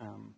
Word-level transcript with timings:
Um, 0.00 0.34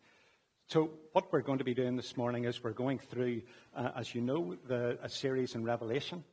so, 0.67 0.91
what 1.13 1.33
we're 1.33 1.43
going 1.43 1.59
to 1.59 1.65
be 1.65 1.75
doing 1.75 1.97
this 1.97 2.17
morning 2.17 2.45
is 2.45 2.63
we're 2.63 2.71
going 2.71 2.99
through, 2.99 3.43
uh, 3.75 3.91
as 3.97 4.15
you 4.15 4.21
know, 4.21 4.57
the, 4.67 4.99
a 5.03 5.09
series 5.09 5.55
in 5.55 5.65
Revelation. 5.65 6.25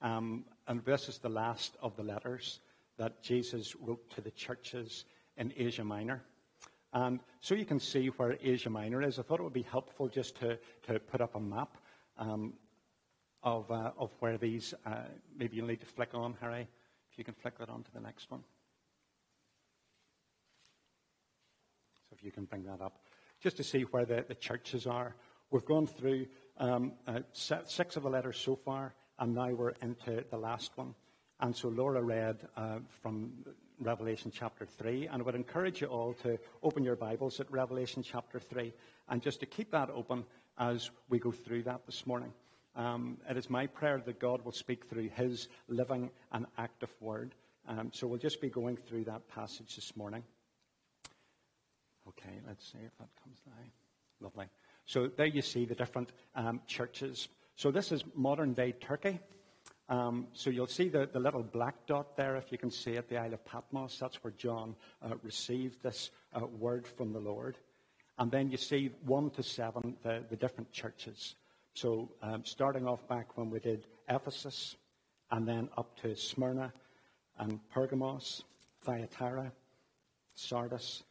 Um, 0.00 0.44
and 0.66 0.82
this 0.84 1.08
is 1.08 1.18
the 1.18 1.28
last 1.28 1.76
of 1.82 1.96
the 1.96 2.02
letters 2.02 2.60
that 2.96 3.22
Jesus 3.22 3.74
wrote 3.76 4.08
to 4.10 4.20
the 4.20 4.30
churches 4.30 5.04
in 5.36 5.52
Asia 5.56 5.84
Minor. 5.84 6.22
And 6.92 7.20
so 7.40 7.54
you 7.54 7.66
can 7.66 7.80
see 7.80 8.06
where 8.08 8.38
Asia 8.42 8.70
Minor 8.70 9.02
is. 9.02 9.18
I 9.18 9.22
thought 9.22 9.40
it 9.40 9.44
would 9.44 9.52
be 9.52 9.62
helpful 9.62 10.08
just 10.08 10.38
to, 10.40 10.58
to 10.86 10.98
put 10.98 11.20
up 11.20 11.34
a 11.34 11.40
map 11.40 11.76
um, 12.16 12.54
of, 13.42 13.70
uh, 13.70 13.90
of 13.98 14.10
where 14.20 14.38
these, 14.38 14.72
uh, 14.86 15.02
maybe 15.36 15.56
you'll 15.56 15.66
need 15.66 15.80
to 15.80 15.86
flick 15.86 16.14
on, 16.14 16.34
Harry, 16.40 16.66
if 17.10 17.18
you 17.18 17.24
can 17.24 17.34
flick 17.34 17.58
that 17.58 17.68
on 17.68 17.82
to 17.82 17.92
the 17.92 18.00
next 18.00 18.30
one. 18.30 18.42
If 22.20 22.26
you 22.26 22.30
can 22.30 22.44
bring 22.44 22.64
that 22.64 22.82
up, 22.82 23.00
just 23.40 23.56
to 23.56 23.64
see 23.64 23.82
where 23.82 24.04
the, 24.04 24.24
the 24.28 24.34
churches 24.34 24.86
are. 24.86 25.14
We've 25.50 25.64
gone 25.64 25.86
through 25.86 26.26
um, 26.58 26.92
uh, 27.06 27.20
six 27.32 27.96
of 27.96 28.02
the 28.02 28.10
letters 28.10 28.38
so 28.38 28.56
far, 28.56 28.94
and 29.18 29.34
now 29.34 29.48
we're 29.50 29.72
into 29.80 30.22
the 30.30 30.36
last 30.36 30.76
one. 30.76 30.94
And 31.40 31.56
so 31.56 31.68
Laura 31.68 32.02
read 32.02 32.46
uh, 32.58 32.80
from 33.02 33.32
Revelation 33.80 34.30
chapter 34.34 34.66
3, 34.66 35.06
and 35.06 35.22
I 35.22 35.24
would 35.24 35.34
encourage 35.34 35.80
you 35.80 35.86
all 35.86 36.12
to 36.22 36.38
open 36.62 36.84
your 36.84 36.96
Bibles 36.96 37.40
at 37.40 37.50
Revelation 37.50 38.02
chapter 38.02 38.38
3, 38.38 38.70
and 39.08 39.22
just 39.22 39.40
to 39.40 39.46
keep 39.46 39.70
that 39.70 39.88
open 39.88 40.24
as 40.58 40.90
we 41.08 41.18
go 41.18 41.32
through 41.32 41.62
that 41.62 41.86
this 41.86 42.06
morning. 42.06 42.34
Um, 42.76 43.16
it 43.28 43.38
is 43.38 43.48
my 43.48 43.66
prayer 43.66 44.02
that 44.04 44.20
God 44.20 44.44
will 44.44 44.52
speak 44.52 44.84
through 44.84 45.08
His 45.08 45.48
living 45.68 46.10
and 46.32 46.44
active 46.58 46.94
word. 47.00 47.34
Um, 47.66 47.90
so 47.94 48.06
we'll 48.06 48.18
just 48.18 48.42
be 48.42 48.50
going 48.50 48.76
through 48.76 49.04
that 49.04 49.26
passage 49.28 49.74
this 49.74 49.96
morning. 49.96 50.22
Okay, 52.10 52.40
let's 52.46 52.66
see 52.66 52.78
if 52.84 52.96
that 52.98 53.08
comes 53.22 53.38
now. 53.46 53.52
Lovely. 54.20 54.46
So 54.86 55.08
there 55.16 55.26
you 55.26 55.42
see 55.42 55.64
the 55.64 55.74
different 55.74 56.10
um, 56.34 56.60
churches. 56.66 57.28
So 57.56 57.70
this 57.70 57.92
is 57.92 58.04
modern 58.14 58.52
day 58.52 58.72
Turkey. 58.72 59.20
Um, 59.88 60.28
so 60.32 60.50
you'll 60.50 60.66
see 60.66 60.88
the, 60.88 61.08
the, 61.12 61.18
little 61.18 61.42
black 61.42 61.74
dot 61.86 62.16
there, 62.16 62.36
if 62.36 62.52
you 62.52 62.58
can 62.58 62.70
see 62.70 62.92
it, 62.92 63.08
the 63.08 63.16
Isle 63.16 63.34
of 63.34 63.44
Patmos. 63.44 63.98
That's 63.98 64.22
where 64.22 64.32
John 64.36 64.76
uh, 65.02 65.14
received 65.22 65.82
this 65.82 66.10
uh, 66.32 66.46
word 66.46 66.86
from 66.86 67.12
the 67.12 67.18
Lord. 67.18 67.58
And 68.18 68.30
then 68.30 68.50
you 68.50 68.56
see 68.56 68.92
one 69.04 69.30
to 69.30 69.42
seven, 69.42 69.96
the, 70.02 70.22
the 70.28 70.36
different 70.36 70.70
churches. 70.70 71.34
So 71.74 72.10
um, 72.22 72.44
starting 72.44 72.86
off 72.86 73.06
back 73.08 73.36
when 73.36 73.50
we 73.50 73.58
did 73.58 73.86
Ephesus, 74.08 74.76
and 75.30 75.46
then 75.46 75.68
up 75.76 75.98
to 76.02 76.14
Smyrna 76.14 76.72
and 77.38 77.58
Pergamos, 77.70 78.42
Thyatira, 78.82 79.50
Sardis, 80.34 81.02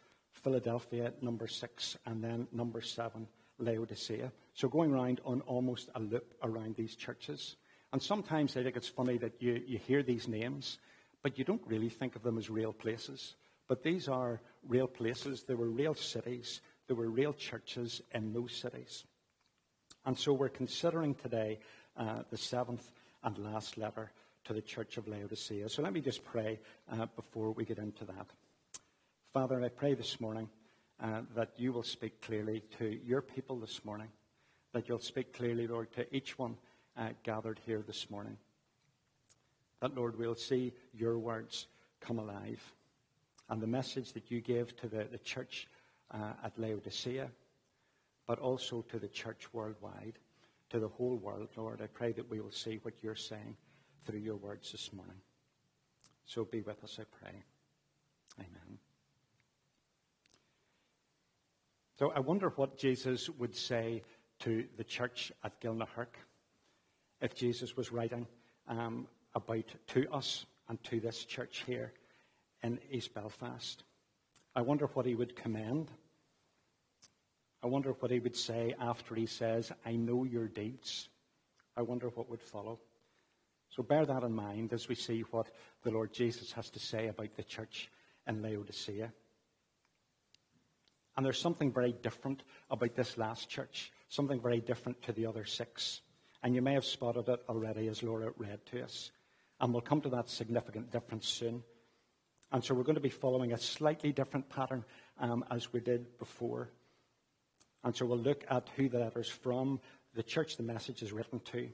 Philadelphia, 0.43 1.13
number 1.21 1.47
six, 1.47 1.97
and 2.05 2.23
then 2.23 2.47
number 2.51 2.81
seven, 2.81 3.27
Laodicea. 3.57 4.31
So 4.53 4.67
going 4.67 4.93
around 4.93 5.21
on 5.25 5.41
almost 5.41 5.89
a 5.95 5.99
loop 5.99 6.33
around 6.43 6.75
these 6.75 6.95
churches. 6.95 7.55
And 7.91 8.01
sometimes 8.01 8.55
I 8.55 8.63
think 8.63 8.75
it's 8.75 8.87
funny 8.87 9.17
that 9.17 9.41
you, 9.41 9.61
you 9.65 9.77
hear 9.77 10.03
these 10.03 10.27
names, 10.27 10.77
but 11.23 11.37
you 11.37 11.43
don't 11.43 11.61
really 11.65 11.89
think 11.89 12.15
of 12.15 12.23
them 12.23 12.37
as 12.37 12.49
real 12.49 12.73
places. 12.73 13.35
But 13.67 13.83
these 13.83 14.07
are 14.07 14.41
real 14.67 14.87
places. 14.87 15.43
They 15.43 15.55
were 15.55 15.69
real 15.69 15.93
cities. 15.93 16.61
There 16.87 16.95
were 16.95 17.09
real 17.09 17.33
churches 17.33 18.01
in 18.13 18.33
those 18.33 18.55
cities. 18.55 19.05
And 20.05 20.17
so 20.17 20.33
we're 20.33 20.49
considering 20.49 21.13
today 21.15 21.59
uh, 21.97 22.23
the 22.29 22.37
seventh 22.37 22.91
and 23.23 23.37
last 23.37 23.77
letter 23.77 24.11
to 24.45 24.53
the 24.53 24.61
church 24.61 24.97
of 24.97 25.07
Laodicea. 25.07 25.69
So 25.69 25.81
let 25.81 25.93
me 25.93 26.01
just 26.01 26.23
pray 26.23 26.59
uh, 26.91 27.05
before 27.15 27.51
we 27.51 27.65
get 27.65 27.77
into 27.77 28.05
that. 28.05 28.27
Father, 29.31 29.63
I 29.63 29.69
pray 29.69 29.93
this 29.93 30.19
morning 30.19 30.49
uh, 30.99 31.21
that 31.35 31.51
you 31.55 31.71
will 31.71 31.83
speak 31.83 32.19
clearly 32.19 32.63
to 32.79 32.99
your 33.05 33.21
people 33.21 33.57
this 33.57 33.85
morning, 33.85 34.07
that 34.73 34.89
you'll 34.89 34.97
speak 34.97 35.33
clearly, 35.33 35.67
Lord, 35.67 35.91
to 35.93 36.15
each 36.15 36.39
one 36.39 36.57
uh, 36.97 37.09
gathered 37.21 37.59
here 37.63 37.83
this 37.85 38.09
morning. 38.09 38.37
That, 39.81 39.95
Lord, 39.95 40.17
we'll 40.17 40.33
see 40.33 40.73
your 40.95 41.19
words 41.19 41.67
come 42.01 42.17
alive. 42.17 42.59
And 43.49 43.61
the 43.61 43.67
message 43.67 44.13
that 44.13 44.31
you 44.31 44.41
gave 44.41 44.75
to 44.77 44.87
the, 44.87 45.07
the 45.11 45.19
church 45.19 45.67
uh, 46.11 46.33
at 46.43 46.57
Laodicea, 46.57 47.29
but 48.25 48.39
also 48.39 48.81
to 48.89 48.97
the 48.97 49.07
church 49.07 49.53
worldwide, 49.53 50.17
to 50.71 50.79
the 50.79 50.87
whole 50.87 51.17
world, 51.17 51.49
Lord, 51.55 51.81
I 51.83 51.87
pray 51.87 52.13
that 52.13 52.31
we 52.31 52.39
will 52.39 52.51
see 52.51 52.79
what 52.81 52.95
you're 53.03 53.15
saying 53.15 53.57
through 54.07 54.19
your 54.19 54.37
words 54.37 54.71
this 54.71 54.91
morning. 54.91 55.21
So 56.25 56.45
be 56.45 56.61
with 56.61 56.83
us, 56.83 56.97
I 56.99 57.03
pray. 57.21 57.43
Amen. 58.39 58.79
So 61.99 62.13
I 62.15 62.21
wonder 62.21 62.53
what 62.55 62.77
Jesus 62.77 63.29
would 63.29 63.53
say 63.53 64.03
to 64.39 64.63
the 64.77 64.85
church 64.85 65.33
at 65.43 65.59
Gilnahirk 65.59 66.15
if 67.19 67.35
Jesus 67.35 67.75
was 67.75 67.91
writing 67.91 68.25
um, 68.69 69.05
about 69.35 69.65
to 69.87 70.09
us 70.09 70.45
and 70.69 70.81
to 70.85 71.01
this 71.01 71.25
church 71.25 71.65
here 71.67 71.91
in 72.63 72.79
East 72.89 73.13
Belfast. 73.13 73.83
I 74.55 74.61
wonder 74.61 74.89
what 74.93 75.05
he 75.05 75.13
would 75.13 75.35
commend. 75.35 75.91
I 77.61 77.67
wonder 77.67 77.91
what 77.99 78.11
he 78.11 78.19
would 78.19 78.37
say 78.37 78.75
after 78.79 79.13
he 79.13 79.25
says, 79.25 79.69
I 79.85 79.97
know 79.97 80.23
your 80.23 80.47
deeds. 80.47 81.09
I 81.75 81.81
wonder 81.81 82.07
what 82.07 82.29
would 82.29 82.41
follow. 82.41 82.79
So 83.71 83.83
bear 83.83 84.05
that 84.05 84.23
in 84.23 84.33
mind 84.33 84.71
as 84.71 84.87
we 84.87 84.95
see 84.95 85.25
what 85.31 85.51
the 85.83 85.91
Lord 85.91 86.13
Jesus 86.13 86.53
has 86.53 86.69
to 86.69 86.79
say 86.79 87.09
about 87.09 87.35
the 87.35 87.43
church 87.43 87.91
in 88.25 88.41
Laodicea. 88.41 89.11
And 91.19 91.25
there's 91.25 91.37
something 91.37 91.73
very 91.73 91.91
different 91.91 92.43
about 92.71 92.95
this 92.95 93.17
last 93.17 93.49
church, 93.49 93.91
something 94.07 94.39
very 94.39 94.61
different 94.61 95.01
to 95.01 95.11
the 95.11 95.25
other 95.25 95.43
six. 95.43 95.99
And 96.43 96.55
you 96.55 96.61
may 96.61 96.75
have 96.75 96.85
spotted 96.85 97.27
it 97.27 97.43
already 97.49 97.89
as 97.89 98.01
Laura 98.01 98.31
read 98.37 98.65
to 98.67 98.81
us. 98.81 99.11
And 99.59 99.73
we'll 99.73 99.81
come 99.81 99.99
to 99.99 100.09
that 100.11 100.29
significant 100.29 100.93
difference 100.93 101.27
soon. 101.27 101.61
And 102.53 102.63
so 102.63 102.73
we're 102.73 102.83
going 102.83 102.95
to 102.95 103.01
be 103.01 103.09
following 103.09 103.51
a 103.51 103.57
slightly 103.57 104.13
different 104.13 104.47
pattern 104.47 104.85
um, 105.19 105.43
as 105.51 105.73
we 105.73 105.81
did 105.81 106.17
before. 106.19 106.69
And 107.83 107.93
so 107.93 108.05
we'll 108.05 108.17
look 108.17 108.45
at 108.49 108.69
who 108.77 108.87
the 108.87 108.99
letter's 108.99 109.27
from, 109.27 109.81
the 110.13 110.23
church 110.23 110.55
the 110.55 110.63
message 110.63 111.03
is 111.03 111.11
written 111.11 111.41
to, 111.51 111.67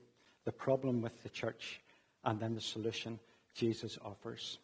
the 0.46 0.52
problem 0.52 1.04
with 1.04 1.22
the 1.22 1.30
church, 1.30 1.82
and 2.24 2.40
then 2.40 2.56
the 2.56 2.62
solution 2.62 3.20
Jesus 3.54 4.00
offers. 4.04 4.58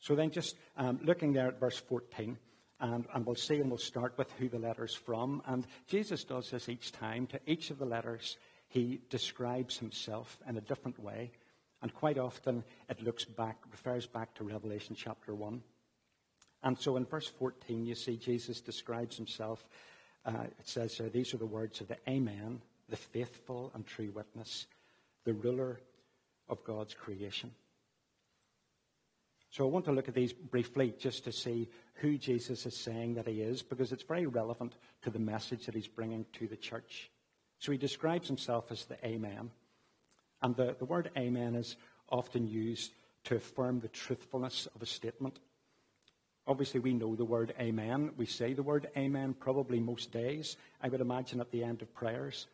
So 0.00 0.16
then, 0.16 0.32
just 0.32 0.56
um, 0.76 0.98
looking 1.04 1.32
there 1.32 1.46
at 1.46 1.60
verse 1.60 1.78
14, 1.78 2.36
and, 2.80 3.06
and, 3.14 3.24
we'll 3.24 3.34
see 3.34 3.56
and 3.56 3.70
we'll 3.70 3.78
start 3.78 4.14
with 4.18 4.30
who 4.32 4.48
the 4.48 4.58
letter's 4.58 4.94
from. 4.94 5.42
And 5.46 5.66
Jesus 5.86 6.24
does 6.24 6.50
this 6.50 6.68
each 6.68 6.92
time. 6.92 7.26
To 7.28 7.40
each 7.46 7.70
of 7.70 7.78
the 7.78 7.86
letters, 7.86 8.36
he 8.68 9.00
describes 9.08 9.78
himself 9.78 10.38
in 10.48 10.56
a 10.56 10.60
different 10.60 10.98
way. 10.98 11.30
And 11.82 11.94
quite 11.94 12.18
often 12.18 12.64
it 12.88 13.02
looks 13.02 13.24
back, 13.24 13.56
refers 13.70 14.06
back 14.06 14.34
to 14.34 14.44
Revelation 14.44 14.94
chapter 14.94 15.34
1. 15.34 15.62
And 16.62 16.78
so 16.78 16.96
in 16.96 17.04
verse 17.04 17.28
14, 17.28 17.86
you 17.86 17.94
see 17.94 18.16
Jesus 18.16 18.60
describes 18.60 19.16
himself. 19.16 19.68
Uh, 20.24 20.44
it 20.58 20.68
says, 20.68 21.00
uh, 21.00 21.08
These 21.12 21.32
are 21.32 21.38
the 21.38 21.46
words 21.46 21.80
of 21.80 21.88
the 21.88 21.98
Amen, 22.08 22.60
the 22.88 22.96
faithful 22.96 23.70
and 23.74 23.86
true 23.86 24.10
witness, 24.14 24.66
the 25.24 25.34
ruler 25.34 25.80
of 26.48 26.64
God's 26.64 26.94
creation. 26.94 27.52
So 29.56 29.64
I 29.64 29.70
want 29.70 29.86
to 29.86 29.92
look 29.92 30.06
at 30.06 30.14
these 30.14 30.34
briefly 30.34 30.92
just 30.98 31.24
to 31.24 31.32
see 31.32 31.70
who 31.94 32.18
Jesus 32.18 32.66
is 32.66 32.76
saying 32.76 33.14
that 33.14 33.26
he 33.26 33.40
is, 33.40 33.62
because 33.62 33.90
it's 33.90 34.02
very 34.02 34.26
relevant 34.26 34.74
to 35.00 35.08
the 35.08 35.18
message 35.18 35.64
that 35.64 35.74
he's 35.74 35.88
bringing 35.88 36.26
to 36.34 36.46
the 36.46 36.58
church. 36.58 37.10
So 37.58 37.72
he 37.72 37.78
describes 37.78 38.28
himself 38.28 38.70
as 38.70 38.84
the 38.84 39.02
Amen. 39.02 39.50
And 40.42 40.54
the, 40.54 40.76
the 40.78 40.84
word 40.84 41.10
Amen 41.16 41.54
is 41.54 41.76
often 42.10 42.46
used 42.46 42.92
to 43.24 43.36
affirm 43.36 43.80
the 43.80 43.88
truthfulness 43.88 44.68
of 44.74 44.82
a 44.82 44.86
statement. 44.86 45.38
Obviously, 46.46 46.80
we 46.80 46.92
know 46.92 47.16
the 47.16 47.24
word 47.24 47.54
Amen. 47.58 48.10
We 48.18 48.26
say 48.26 48.52
the 48.52 48.62
word 48.62 48.90
Amen 48.94 49.32
probably 49.40 49.80
most 49.80 50.12
days, 50.12 50.58
I 50.82 50.90
would 50.90 51.00
imagine, 51.00 51.40
at 51.40 51.50
the 51.50 51.64
end 51.64 51.80
of 51.80 51.94
prayers. 51.94 52.46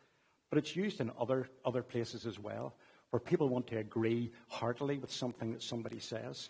But 0.50 0.58
it's 0.58 0.76
used 0.76 1.00
in 1.00 1.10
other, 1.18 1.48
other 1.64 1.82
places 1.82 2.26
as 2.26 2.38
well, 2.38 2.76
where 3.10 3.18
people 3.18 3.48
want 3.48 3.66
to 3.66 3.78
agree 3.78 4.30
heartily 4.46 4.98
with 4.98 5.10
something 5.10 5.50
that 5.50 5.64
somebody 5.64 5.98
says. 5.98 6.48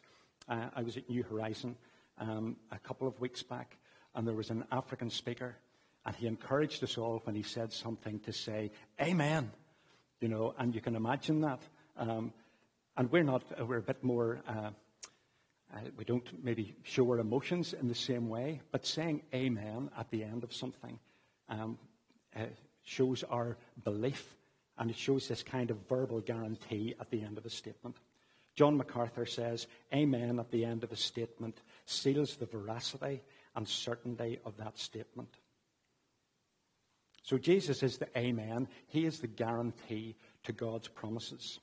Uh, 0.49 0.69
I 0.75 0.83
was 0.83 0.97
at 0.97 1.09
New 1.09 1.23
Horizon 1.23 1.77
um, 2.19 2.57
a 2.71 2.79
couple 2.79 3.07
of 3.07 3.21
weeks 3.21 3.43
back, 3.43 3.77
and 4.15 4.27
there 4.27 4.35
was 4.35 4.51
an 4.51 4.65
African 4.71 5.11
speaker 5.11 5.57
and 6.05 6.17
he 6.17 6.27
encouraged 6.27 6.83
us 6.83 6.99
all 6.99 7.21
when 7.25 7.35
he 7.35 7.43
said 7.43 7.73
something 7.73 8.19
to 8.21 8.33
say, 8.33 8.71
Amen. 9.01 9.51
You 10.21 10.29
know, 10.29 10.55
and 10.59 10.75
you 10.75 10.81
can 10.81 10.97
imagine 10.97 11.41
that. 11.43 11.61
Um, 11.97 12.33
and 12.97 13.11
we're 13.11 13.23
not, 13.23 13.43
uh, 13.59 13.65
we're 13.65 13.79
a 13.79 13.83
bit 13.83 14.03
more, 14.03 14.41
uh, 14.49 14.71
uh, 15.73 15.79
we 15.97 16.05
don't 16.05 16.27
maybe 16.45 16.75
show 16.83 17.09
our 17.11 17.19
emotions 17.19 17.73
in 17.73 17.89
the 17.89 17.95
same 17.95 18.29
way, 18.29 18.61
but 18.71 18.87
saying 18.87 19.23
Amen 19.35 19.91
at 19.97 20.11
the 20.11 20.23
end 20.23 20.45
of 20.45 20.53
something 20.53 20.99
um, 21.49 21.79
uh, 22.37 22.47
shows 22.83 23.25
our 23.25 23.57
belief 23.85 24.37
and 24.79 24.91
it 24.91 24.97
shows 24.97 25.29
this 25.29 25.43
kind 25.43 25.71
of 25.71 25.77
verbal 25.89 26.21
guarantee 26.21 26.95
at 27.01 27.11
the 27.11 27.23
end 27.23 27.39
of 27.39 27.47
a 27.47 27.51
statement. 27.51 27.97
John 28.55 28.77
MacArthur 28.77 29.27
says, 29.27 29.67
Amen 29.95 30.39
at 30.39 30.51
the 30.51 30.65
end 30.65 30.85
of 30.85 30.93
a 30.93 30.97
statement 30.97 31.61
seals 31.87 32.37
the 32.37 32.47
veracity 32.47 33.23
and 33.55 33.67
certainty 33.67 34.39
of 34.45 34.57
that 34.59 34.79
statement. 34.79 35.37
So 37.23 37.39
Jesus 37.39 37.83
is 37.83 37.99
the 37.99 38.09
Amen. 38.19 38.69
He 38.89 39.07
is 39.07 39.21
the 39.21 39.29
guarantee 39.29 40.17
to 40.45 40.53
God's 40.53 40.89
promises. 40.89 41.61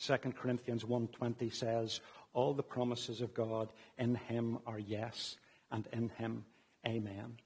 2 0.00 0.16
Corinthians 0.36 0.84
1.20 0.84 1.54
says, 1.54 2.00
All 2.34 2.52
the 2.52 2.62
promises 2.62 3.20
of 3.20 3.32
God 3.32 3.72
in 3.96 4.16
him 4.16 4.58
are 4.66 4.78
yes, 4.78 5.36
and 5.70 5.88
in 5.92 6.10
him 6.10 6.44
amen. 6.86 7.38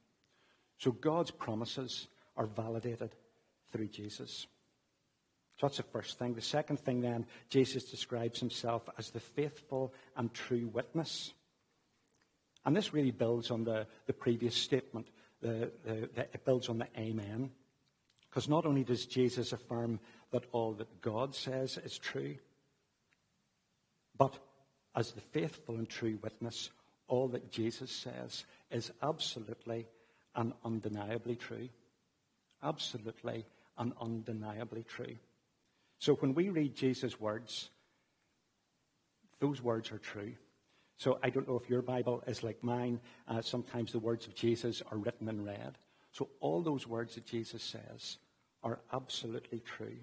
So 0.78 0.90
God's 0.90 1.30
promises 1.30 2.08
are 2.36 2.46
validated 2.46 3.14
through 3.72 3.88
Jesus. 3.88 4.46
So 5.58 5.66
that's 5.66 5.78
the 5.78 5.82
first 5.82 6.18
thing. 6.18 6.34
The 6.34 6.40
second 6.40 6.78
thing, 6.78 7.00
then, 7.00 7.26
Jesus 7.48 7.84
describes 7.84 8.38
himself 8.38 8.88
as 8.96 9.10
the 9.10 9.20
faithful 9.20 9.92
and 10.16 10.32
true 10.32 10.68
witness. 10.72 11.32
And 12.64 12.76
this 12.76 12.94
really 12.94 13.10
builds 13.10 13.50
on 13.50 13.64
the, 13.64 13.86
the 14.06 14.12
previous 14.12 14.54
statement. 14.54 15.08
The, 15.42 15.72
the, 15.84 16.08
the, 16.14 16.20
it 16.20 16.44
builds 16.44 16.68
on 16.68 16.78
the 16.78 16.86
Amen. 16.96 17.50
Because 18.30 18.48
not 18.48 18.66
only 18.66 18.84
does 18.84 19.06
Jesus 19.06 19.52
affirm 19.52 19.98
that 20.30 20.44
all 20.52 20.74
that 20.74 21.00
God 21.00 21.34
says 21.34 21.76
is 21.78 21.98
true, 21.98 22.36
but 24.16 24.38
as 24.94 25.10
the 25.12 25.20
faithful 25.20 25.74
and 25.74 25.88
true 25.88 26.18
witness, 26.22 26.70
all 27.08 27.28
that 27.28 27.50
Jesus 27.50 27.90
says 27.90 28.44
is 28.70 28.92
absolutely 29.02 29.88
and 30.36 30.52
undeniably 30.64 31.34
true. 31.34 31.68
Absolutely 32.62 33.44
and 33.76 33.92
undeniably 34.00 34.84
true. 34.84 35.16
So 35.98 36.14
when 36.16 36.34
we 36.34 36.48
read 36.48 36.74
Jesus' 36.74 37.20
words, 37.20 37.70
those 39.40 39.62
words 39.62 39.90
are 39.92 39.98
true. 39.98 40.34
So 40.96 41.18
I 41.22 41.30
don't 41.30 41.48
know 41.48 41.56
if 41.62 41.70
your 41.70 41.82
Bible 41.82 42.22
is 42.26 42.42
like 42.42 42.62
mine. 42.62 43.00
Uh, 43.28 43.40
sometimes 43.40 43.92
the 43.92 43.98
words 43.98 44.26
of 44.26 44.34
Jesus 44.34 44.82
are 44.90 44.98
written 44.98 45.28
in 45.28 45.44
red. 45.44 45.78
So 46.12 46.28
all 46.40 46.62
those 46.62 46.86
words 46.86 47.14
that 47.14 47.26
Jesus 47.26 47.62
says 47.62 48.18
are 48.62 48.80
absolutely 48.92 49.60
true. 49.60 49.96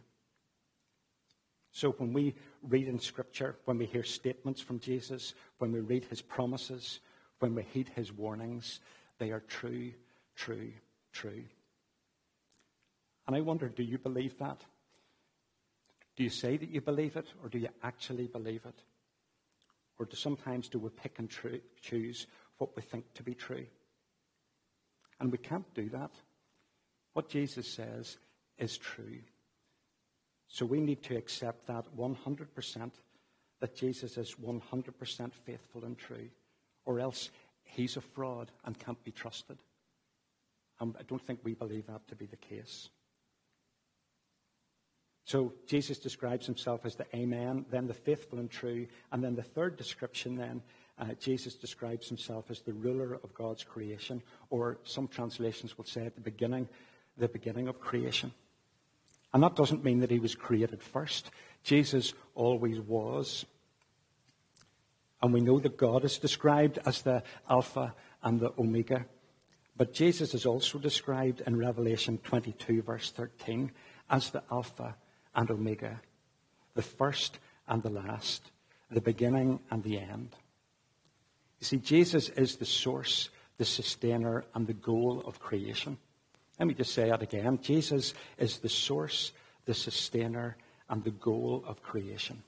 So 1.72 1.92
when 1.92 2.14
we 2.14 2.36
read 2.64 2.88
in 2.88 3.00
Scripture, 3.00 3.58
when 3.66 3.78
we 3.78 3.86
hear 3.86 4.04
statements 4.04 4.62
from 4.62 4.80
Jesus, 4.80 5.34
when 5.58 5.74
we 5.74 5.82
read 5.82 6.06
his 6.06 6.22
promises, 6.22 7.02
when 7.40 7.54
we 7.54 7.64
heed 7.64 7.90
his 7.94 8.14
warnings, 8.14 8.80
they 9.20 9.32
are 9.32 9.42
true, 9.42 9.92
true, 10.38 10.72
true. 11.12 11.44
And 13.28 13.36
I 13.36 13.42
wonder, 13.42 13.68
do 13.68 13.84
you 13.84 13.98
believe 13.98 14.38
that? 14.38 14.64
Do 16.16 16.24
you 16.24 16.30
say 16.30 16.58
that 16.58 16.70
you 16.70 16.82
believe 16.82 17.18
it, 17.18 17.28
or 17.44 17.50
do 17.50 17.58
you 17.58 17.70
actually 17.84 18.28
believe 18.28 18.66
it? 18.66 18.84
Or 20.00 20.06
do 20.06 20.16
sometimes 20.16 20.70
do 20.70 20.80
we 20.80 20.90
pick 20.90 21.20
and 21.20 21.30
choose 21.82 22.28
what 22.58 22.76
we 22.76 22.82
think 22.82 23.14
to 23.14 23.24
be 23.24 23.34
true? 23.34 23.66
And 25.20 25.32
we 25.32 25.38
can't 25.38 25.74
do 25.74 25.90
that. 25.90 26.12
What 27.14 27.30
Jesus 27.30 27.68
says 27.68 28.18
is 28.58 28.78
true. 28.78 29.20
So 30.48 30.66
we 30.66 30.80
need 30.80 31.02
to 31.04 31.16
accept 31.16 31.68
that 31.68 31.86
100% 31.98 32.92
that 33.62 33.76
Jesus 33.76 34.18
is 34.18 34.36
100% 34.36 35.34
faithful 35.34 35.86
and 35.86 35.98
true, 35.98 36.30
or 36.86 37.00
else 37.00 37.30
he's 37.64 37.98
a 37.98 38.02
fraud 38.02 38.52
and 38.66 38.78
can't 38.78 39.02
be 39.04 39.12
trusted. 39.12 39.58
And 40.80 40.96
I 41.00 41.04
don't 41.04 41.22
think 41.22 41.40
we 41.44 41.54
believe 41.54 41.88
that 41.88 42.08
to 42.10 42.16
be 42.16 42.26
the 42.26 42.36
case. 42.36 42.90
So 45.26 45.54
Jesus 45.66 45.98
describes 45.98 46.46
himself 46.46 46.86
as 46.86 46.96
the 46.96 47.06
Amen, 47.16 47.66
then 47.72 47.88
the 47.88 47.94
faithful 47.96 48.40
and 48.40 48.50
true, 48.50 48.86
and 49.12 49.24
then 49.24 49.36
the 49.36 49.44
third 49.44 49.76
description 49.76 50.36
then, 50.36 50.62
uh, 51.00 51.14
Jesus 51.20 51.56
describes 51.56 52.08
himself 52.08 52.46
as 52.52 52.62
the 52.62 52.74
ruler 52.74 53.16
of 53.16 53.34
God's 53.34 53.64
creation, 53.64 54.22
or 54.52 54.78
some 54.84 55.08
translations 55.08 55.78
will 55.78 55.86
say 55.86 56.06
at 56.06 56.16
the 56.16 56.22
beginning, 56.22 56.70
the 57.18 57.28
beginning 57.28 57.68
of 57.68 57.82
creation. 57.82 58.32
And 59.34 59.42
that 59.44 59.56
doesn't 59.56 59.84
mean 59.84 60.00
that 60.00 60.12
he 60.12 60.20
was 60.20 60.36
created 60.36 60.82
first. 60.82 61.32
Jesus 61.64 62.14
always 62.36 62.80
was. 62.80 63.46
And 65.22 65.34
we 65.34 65.42
know 65.42 65.60
that 65.60 65.76
God 65.76 66.06
is 66.06 66.20
described 66.20 66.78
as 66.86 67.02
the 67.02 67.24
Alpha 67.50 67.96
and 68.22 68.40
the 68.40 68.54
Omega. 68.60 69.06
But 69.76 69.94
Jesus 69.94 70.34
is 70.36 70.46
also 70.46 70.78
described 70.78 71.42
in 71.46 71.58
Revelation 71.58 72.20
22, 72.20 72.84
verse 72.84 73.12
13, 73.12 73.72
as 74.10 74.30
the 74.30 74.44
Alpha 74.50 74.96
and 75.36 75.50
Omega, 75.52 76.02
the 76.74 76.82
first 76.82 77.40
and 77.68 77.84
the 77.84 77.90
last, 77.90 78.42
the 78.90 79.02
beginning 79.02 79.60
and 79.70 79.84
the 79.84 80.00
end. 80.00 80.36
You 81.60 81.66
see, 81.66 81.78
Jesus 81.78 82.30
is 82.30 82.56
the 82.56 82.66
source, 82.66 83.30
the 83.58 83.66
sustainer, 83.66 84.46
and 84.54 84.68
the 84.68 84.74
goal 84.74 85.24
of 85.26 85.40
creation. 85.40 85.98
Let 86.60 86.68
me 86.68 86.74
just 86.74 86.94
say 86.94 87.10
that 87.10 87.22
again. 87.22 87.60
Jesus 87.62 88.14
is 88.38 88.60
the 88.60 88.70
source, 88.70 89.32
the 89.66 89.74
sustainer, 89.74 90.58
and 90.90 91.04
the 91.04 91.12
goal 91.12 91.64
of 91.68 91.82
creation. 91.82 92.44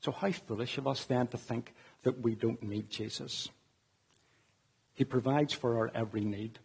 So, 0.00 0.12
how 0.12 0.30
foolish 0.30 0.78
of 0.78 0.86
us 0.86 1.04
then 1.04 1.26
to 1.28 1.38
think 1.38 1.74
that 2.02 2.20
we 2.20 2.34
don't 2.34 2.62
need 2.62 2.90
Jesus? 2.90 3.48
He 4.94 5.04
provides 5.04 5.52
for 5.52 5.78
our 5.78 5.90
every 5.94 6.24
need, 6.24 6.58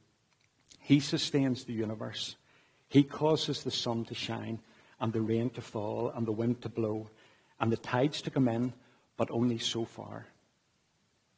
He 0.79 0.99
sustains 0.99 1.63
the 1.63 1.73
universe, 1.73 2.35
He 2.93 3.01
causes 3.01 3.63
the 3.63 3.71
sun 3.71 4.05
to 4.05 4.13
shine, 4.13 4.59
and 4.99 5.11
the 5.11 5.19
rain 5.19 5.49
to 5.55 5.61
fall, 5.61 6.13
and 6.15 6.27
the 6.27 6.31
wind 6.31 6.61
to 6.61 6.69
blow, 6.69 7.09
and 7.59 7.71
the 7.71 7.77
tides 7.77 8.21
to 8.21 8.29
come 8.29 8.47
in, 8.47 8.71
but 9.17 9.31
only 9.31 9.57
so 9.57 9.83
far. 9.83 10.27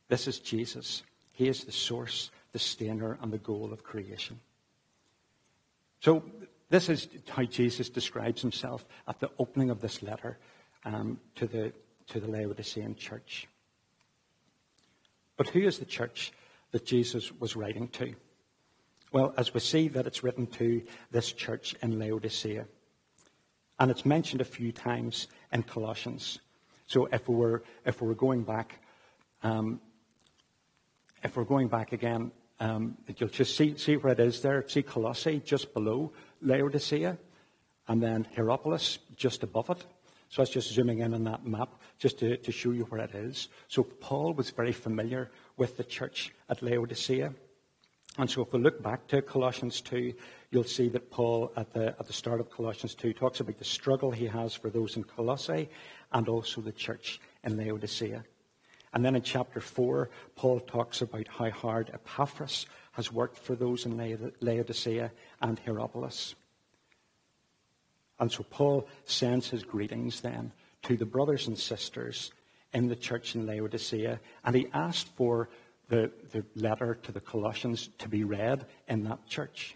This 0.10 0.28
is 0.28 0.40
Jesus. 0.40 1.04
He 1.32 1.48
is 1.48 1.64
the 1.64 1.72
source, 1.72 2.30
the 2.52 2.60
sustainer, 2.60 3.18
and 3.22 3.32
the 3.32 3.38
goal 3.38 3.72
of 3.72 3.86
creation. 3.86 4.42
So, 6.02 6.24
this 6.70 6.90
is 6.90 7.08
how 7.30 7.46
Jesus 7.46 7.88
describes 7.88 8.42
himself 8.42 8.86
at 9.08 9.22
the 9.22 9.32
opening 9.40 9.70
of 9.70 9.80
this 9.80 10.04
letter 10.04 10.38
um, 10.84 11.22
to, 11.36 11.48
the, 11.48 11.72
to 12.08 12.20
the 12.20 12.30
Laodicean 12.30 12.98
church. 12.98 13.48
But 15.38 15.48
who 15.48 15.62
is 15.62 15.80
the 15.80 15.86
church 15.86 16.34
that 16.72 16.86
Jesus 16.86 17.32
was 17.32 17.56
writing 17.56 17.88
to? 17.94 18.14
Well, 19.12 19.34
as 19.38 19.54
we 19.54 19.60
see 19.60 19.88
that 19.90 20.08
it's 20.08 20.24
written 20.24 20.48
to 20.48 20.82
this 21.12 21.32
church 21.32 21.76
in 21.82 22.00
Laodicea. 22.00 22.66
And 23.80 23.92
it's 23.92 24.06
mentioned 24.06 24.42
a 24.42 24.46
few 24.46 24.72
times 24.72 25.28
in 25.52 25.64
Colossians. 25.64 26.40
So 26.88 27.08
if 27.12 27.28
we 27.28 27.36
were, 27.36 27.64
if 27.86 28.02
we 28.02 28.08
were 28.08 28.16
going 28.16 28.44
back, 28.44 28.80
um, 29.44 29.80
if 31.24 31.36
we're 31.36 31.44
going 31.44 31.68
back 31.68 31.92
again, 31.92 32.32
um, 32.60 32.98
you'll 33.18 33.30
just 33.30 33.58
see, 33.58 33.78
see 33.78 33.98
where 33.98 34.14
it 34.14 34.20
is 34.20 34.42
there. 34.42 34.64
See 34.68 34.84
Colossae 34.84 35.42
just 35.44 35.74
below 35.74 36.14
Laodicea, 36.42 37.18
and 37.88 38.02
then 38.02 38.28
Hierapolis 38.36 39.00
just 39.16 39.44
above 39.44 39.70
it. 39.70 39.86
So 40.30 40.42
was 40.42 40.50
just 40.50 40.74
zooming 40.74 41.00
in 41.00 41.14
on 41.14 41.24
that 41.26 41.46
map 41.46 41.70
just 41.98 42.20
to, 42.20 42.38
to 42.38 42.52
show 42.52 42.72
you 42.72 42.84
where 42.86 43.02
it 43.02 43.14
is. 43.14 43.50
So 43.68 43.84
Paul 43.84 44.34
was 44.34 44.50
very 44.50 44.72
familiar 44.72 45.32
with 45.58 45.78
the 45.78 45.84
church 45.84 46.34
at 46.50 46.62
Laodicea. 46.62 47.34
And 48.18 48.30
so 48.30 48.42
if 48.44 48.54
we 48.54 48.60
look 48.60 48.82
back 48.82 49.08
to 49.08 49.22
Colossians 49.22 49.82
2, 49.82 50.14
you'll 50.52 50.64
see 50.64 50.88
that 50.90 51.12
Paul, 51.12 51.52
at 51.58 51.74
the, 51.74 51.88
at 52.00 52.08
the 52.08 52.14
start 52.14 52.40
of 52.40 52.50
Colossians 52.50 52.96
2, 52.96 53.14
talks 53.14 53.42
about 53.42 53.58
the 53.58 53.66
struggle 53.66 54.12
he 54.12 54.26
has 54.28 54.54
for 54.54 54.70
those 54.70 54.96
in 54.96 55.04
Colossae 55.04 55.70
and 56.14 56.30
also 56.30 56.62
the 56.62 56.72
church 56.72 57.20
in 57.44 57.58
Laodicea. 57.58 58.24
And 58.94 59.04
then 59.04 59.18
in 59.18 59.22
chapter 59.22 59.60
4, 59.60 60.10
Paul 60.38 60.62
talks 60.62 61.02
about 61.02 61.28
how 61.28 61.50
hard 61.50 61.92
Epaphras 61.94 62.66
has 62.94 63.12
worked 63.12 63.38
for 63.38 63.56
those 63.56 63.86
in 63.86 63.98
Laodicea 64.40 65.12
and 65.42 65.60
Hierapolis. 65.60 66.36
And 68.18 68.32
so 68.32 68.44
Paul 68.44 68.88
sends 69.04 69.50
his 69.50 69.64
greetings 69.64 70.22
then 70.22 70.54
to 70.84 70.96
the 70.96 71.06
brothers 71.06 71.48
and 71.48 71.58
sisters 71.58 72.32
in 72.74 72.88
the 72.88 72.96
church 72.96 73.36
in 73.36 73.46
Laodicea, 73.46 74.20
and 74.46 74.56
he 74.56 74.68
asked 74.74 75.10
for 75.16 75.50
the, 75.88 76.12
the 76.32 76.44
letter 76.56 76.96
to 76.96 77.12
the 77.12 77.22
Colossians 77.22 77.90
to 78.00 78.10
be 78.10 78.24
read 78.24 78.66
in 78.88 79.04
that 79.04 79.26
church. 79.28 79.76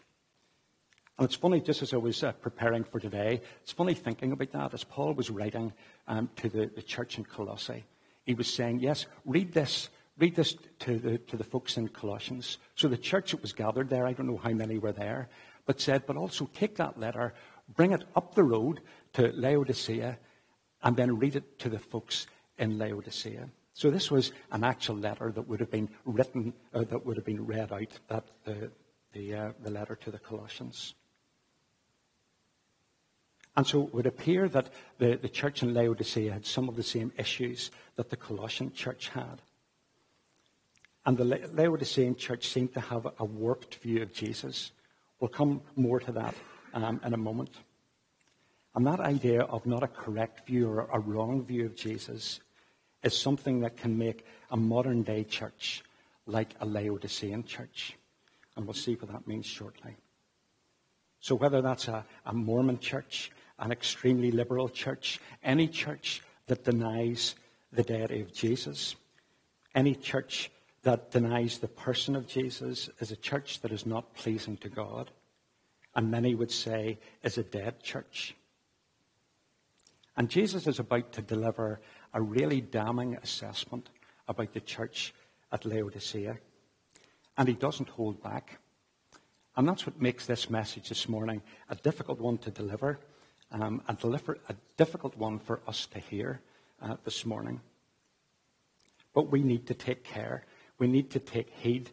And 1.18 1.25
it's 1.25 1.36
funny, 1.36 1.60
just 1.60 1.82
as 1.82 1.94
I 1.94 1.98
was 1.98 2.24
uh, 2.24 2.32
preparing 2.32 2.84
for 2.84 3.00
today, 3.00 3.42
it's 3.62 3.72
funny 3.72 3.94
thinking 3.94 4.32
about 4.32 4.51
that 4.54 4.74
as 4.74 4.84
Paul 4.84 5.13
was 5.13 5.30
writing 5.30 5.74
um, 6.08 6.30
to 6.38 6.50
the, 6.50 6.68
the 6.68 6.82
church 6.82 7.18
in 7.18 7.25
Colossae 7.25 7.86
he 8.30 8.36
was 8.36 8.54
saying, 8.54 8.80
Yes, 8.80 9.08
read 9.25 9.54
this. 9.54 9.89
Read 10.20 10.36
this 10.36 10.56
to 10.82 11.00
the, 11.00 11.18
to 11.18 11.36
the 11.36 11.44
folks 11.44 11.78
in 11.78 11.88
Colossians. 11.88 12.60
So 12.75 12.88
the 12.88 12.96
church 12.96 13.32
that 13.32 13.42
was 13.42 13.54
gathered 13.54 13.89
there, 13.89 14.06
I 14.06 14.13
don't 14.13 14.28
know 14.28 14.38
how 14.38 14.51
many 14.51 14.78
were 14.78 14.92
there, 14.92 15.30
but 15.66 15.82
said, 15.82 16.06
But 16.06 16.16
also 16.16 16.48
take 16.54 16.75
that 16.75 17.00
letter, 17.00 17.34
bring 17.75 17.92
it 17.92 18.04
up 18.16 18.36
the 18.36 18.44
road 18.44 18.82
to 19.13 19.32
Laodicea, 19.32 20.20
and 20.84 20.96
then 20.96 21.18
read 21.18 21.38
it 21.38 21.58
to 21.58 21.70
the 21.70 21.80
folks 21.80 22.28
in 22.60 22.78
Laodicea. 22.78 23.50
So 23.79 23.89
this 23.89 24.12
was 24.12 24.33
an 24.51 24.65
actual 24.65 24.98
letter 24.98 25.31
that 25.31 25.48
would 25.48 25.62
have 25.62 25.71
been 25.71 25.88
written, 26.03 26.51
uh, 26.74 26.83
that 26.83 27.05
would 27.05 27.15
have 27.15 27.25
been 27.25 27.45
read 27.45 27.71
out, 27.71 27.88
that 28.09 28.25
the, 28.43 28.71
the, 29.13 29.33
uh, 29.33 29.51
the 29.63 29.71
letter 29.71 29.95
to 29.95 30.12
the 30.12 30.19
Colossians. 30.19 30.95
And 33.55 33.65
so 33.65 33.83
it 33.83 33.93
would 33.93 34.05
appear 34.05 34.50
that 34.50 34.69
the, 34.98 35.15
the 35.15 35.29
church 35.29 35.63
in 35.63 35.74
Laodicea 35.74 36.33
had 36.33 36.45
some 36.45 36.67
of 36.67 36.75
the 36.75 36.83
same 36.83 37.13
issues 37.17 37.71
that 37.95 38.09
the 38.09 38.17
Colossian 38.17 38.74
church 38.74 39.07
had. 39.07 39.41
And 41.05 41.17
the 41.17 41.48
Laodicean 41.53 42.17
church 42.17 42.50
seemed 42.50 42.74
to 42.74 42.81
have 42.81 43.07
a 43.17 43.24
warped 43.24 43.75
view 43.75 44.01
of 44.01 44.12
Jesus. 44.12 44.74
We'll 45.21 45.29
come 45.29 45.62
more 45.77 46.01
to 46.01 46.12
that 46.12 46.36
um, 46.74 47.00
in 47.05 47.13
a 47.13 47.17
moment. 47.17 47.51
And 48.75 48.86
that 48.86 49.00
idea 49.00 49.43
of 49.43 49.65
not 49.65 49.83
a 49.83 49.88
correct 49.88 50.45
view 50.48 50.67
or 50.67 50.89
a 50.91 51.00
wrong 51.00 51.45
view 51.45 51.65
of 51.65 51.77
Jesus 51.77 52.41
is 53.03 53.18
something 53.18 53.62
that 53.62 53.77
can 53.77 53.98
make 53.98 54.25
a 54.51 54.58
modern 54.58 55.03
day 55.03 55.24
church 55.24 55.84
like 56.25 56.53
a 56.60 56.65
Laodicean 56.65 57.44
church. 57.44 57.98
And 58.56 58.65
we'll 58.65 58.74
see 58.74 58.96
what 58.96 59.12
that 59.12 59.27
means 59.27 59.46
shortly. 59.46 59.96
So, 61.20 61.36
whether 61.36 61.62
that's 61.62 61.88
a, 61.88 62.06
a 62.25 62.34
Mormon 62.34 62.79
church, 62.79 63.32
an 63.58 63.72
extremely 63.72 64.32
liberal 64.32 64.70
church, 64.70 65.20
any 65.44 65.68
church 65.68 66.22
that 66.48 66.63
denies 66.63 67.36
the 67.72 67.84
deity 67.84 68.22
of 68.22 68.34
Jesus, 68.34 68.96
any 69.75 69.96
church 69.96 70.50
that 70.84 71.12
denies 71.12 71.58
the 71.58 71.68
person 71.68 72.15
of 72.15 72.27
Jesus 72.27 72.89
is 73.00 73.12
a 73.12 73.18
church 73.18 73.62
that 73.62 73.72
is 73.72 73.86
not 73.86 74.13
pleasing 74.15 74.58
to 74.58 74.70
God, 74.70 75.12
and 75.96 76.10
many 76.10 76.36
would 76.36 76.51
say 76.51 77.00
is 77.22 77.38
a 77.38 77.44
dead 77.44 77.84
church. 77.84 78.36
And 80.15 80.29
Jesus 80.29 80.68
is 80.68 80.79
about 80.79 81.13
to 81.13 81.22
deliver 81.22 81.82
a 82.13 82.22
really 82.22 82.62
damning 82.62 83.16
assessment 83.16 83.89
about 84.28 84.54
the 84.54 84.62
church 84.62 85.13
at 85.51 85.66
Laodicea. 85.66 86.38
And 87.38 87.48
he 87.48 87.54
doesn't 87.54 87.89
hold 87.89 88.22
back. 88.22 88.60
And 89.56 89.68
that's 89.68 89.86
what 89.86 90.01
makes 90.01 90.25
this 90.25 90.50
message 90.50 90.89
this 90.89 91.10
morning 91.10 91.42
a 91.70 91.75
difficult 91.75 92.20
one 92.20 92.38
to 92.39 92.51
deliver, 92.51 93.00
um, 93.51 93.82
a, 93.88 93.94
deliver 93.94 94.38
a, 94.48 94.56
difficult 94.78 95.18
one 95.18 95.39
for 95.39 95.62
us 95.68 95.86
to 95.88 96.00
hear 96.00 96.42
uh, 96.82 96.96
this 97.04 97.25
morning. 97.25 97.60
But 99.13 99.32
we 99.32 99.42
need 99.42 99.68
to 99.68 99.74
take 99.74 100.04
care. 100.04 100.46
We 100.78 100.88
need 100.88 101.10
to 101.12 101.20
take 101.20 101.50
heed 101.50 101.89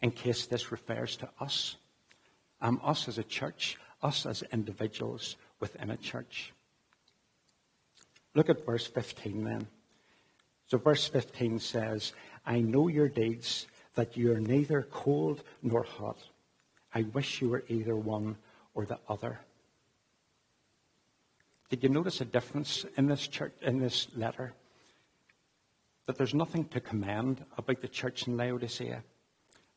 in 0.00 0.10
case 0.10 0.46
this 0.46 0.72
refers 0.72 1.16
to 1.16 1.28
us. 1.40 1.76
Um, 2.60 2.80
us 2.82 3.06
as 3.06 3.18
a 3.18 3.24
church, 3.24 3.78
us 4.02 4.26
as 4.26 4.42
individuals 4.52 5.36
within 5.60 5.90
a 5.90 5.96
church. 5.96 6.52
Look 8.38 8.50
at 8.50 8.64
verse 8.64 8.86
15 8.86 9.42
then. 9.42 9.66
So, 10.68 10.78
verse 10.78 11.08
15 11.08 11.58
says, 11.58 12.12
I 12.46 12.60
know 12.60 12.86
your 12.86 13.08
deeds, 13.08 13.66
that 13.96 14.16
you 14.16 14.32
are 14.32 14.38
neither 14.38 14.82
cold 14.92 15.42
nor 15.60 15.82
hot. 15.82 16.18
I 16.94 17.02
wish 17.02 17.42
you 17.42 17.48
were 17.48 17.64
either 17.66 17.96
one 17.96 18.36
or 18.76 18.86
the 18.86 19.00
other. 19.08 19.40
Did 21.68 21.82
you 21.82 21.88
notice 21.88 22.20
a 22.20 22.24
difference 22.24 22.84
in 22.96 23.08
this 23.08 23.26
church, 23.26 23.54
in 23.60 23.80
this 23.80 24.06
letter? 24.14 24.52
That 26.06 26.16
there's 26.16 26.32
nothing 26.32 26.66
to 26.66 26.78
commend 26.78 27.44
about 27.56 27.80
the 27.80 27.88
church 27.88 28.28
in 28.28 28.36
Laodicea. 28.36 29.02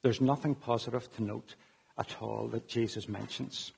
There's 0.04 0.22
nothing 0.22 0.54
positive 0.54 1.12
to 1.16 1.24
note 1.24 1.56
at 1.98 2.16
all 2.22 2.48
that 2.50 2.68
Jesus 2.68 3.10
mentions. 3.10 3.72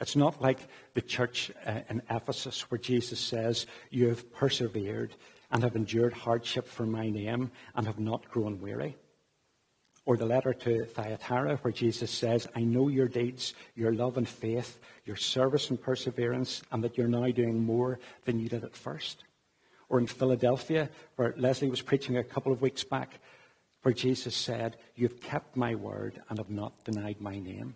It's 0.00 0.16
not 0.16 0.40
like 0.40 0.60
the 0.94 1.02
church 1.02 1.50
uh, 1.66 1.80
in 1.90 2.02
Ephesus 2.08 2.70
where 2.70 2.78
Jesus 2.78 3.18
says, 3.18 3.66
You 3.90 4.08
have 4.08 4.32
persevered 4.32 5.14
and 5.50 5.62
have 5.62 5.76
endured 5.76 6.12
hardship 6.12 6.68
for 6.68 6.86
my 6.86 7.08
name 7.08 7.50
and 7.74 7.86
have 7.86 7.98
not 7.98 8.28
grown 8.30 8.60
weary. 8.60 8.96
Or 10.04 10.16
the 10.16 10.26
letter 10.26 10.54
to 10.54 10.84
Thyatira 10.86 11.56
where 11.56 11.72
Jesus 11.72 12.10
says, 12.10 12.46
I 12.54 12.60
know 12.60 12.88
your 12.88 13.08
deeds, 13.08 13.54
your 13.74 13.92
love 13.92 14.16
and 14.16 14.28
faith, 14.28 14.78
your 15.04 15.16
service 15.16 15.68
and 15.68 15.80
perseverance, 15.80 16.62
and 16.70 16.82
that 16.84 16.96
you're 16.96 17.08
now 17.08 17.30
doing 17.30 17.62
more 17.62 17.98
than 18.24 18.38
you 18.38 18.48
did 18.48 18.64
at 18.64 18.76
first. 18.76 19.24
Or 19.88 19.98
in 19.98 20.06
Philadelphia, 20.06 20.88
where 21.16 21.34
Leslie 21.36 21.68
was 21.68 21.82
preaching 21.82 22.16
a 22.16 22.24
couple 22.24 22.52
of 22.52 22.62
weeks 22.62 22.84
back, 22.84 23.18
where 23.82 23.94
Jesus 23.94 24.36
said, 24.36 24.76
You've 24.94 25.20
kept 25.20 25.56
my 25.56 25.74
word 25.74 26.22
and 26.28 26.38
have 26.38 26.50
not 26.50 26.84
denied 26.84 27.20
my 27.20 27.38
name. 27.38 27.74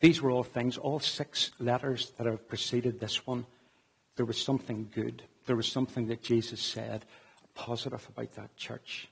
These 0.00 0.20
were 0.20 0.30
all 0.30 0.42
things, 0.42 0.76
all 0.76 1.00
six 1.00 1.52
letters 1.58 2.12
that 2.18 2.26
have 2.26 2.48
preceded 2.48 3.00
this 3.00 3.26
one. 3.26 3.46
There 4.16 4.26
was 4.26 4.42
something 4.42 4.90
good. 4.94 5.22
There 5.46 5.56
was 5.56 5.68
something 5.68 6.06
that 6.08 6.22
Jesus 6.22 6.60
said 6.60 7.04
positive 7.54 8.06
about 8.08 8.32
that 8.32 8.56
church. 8.56 9.08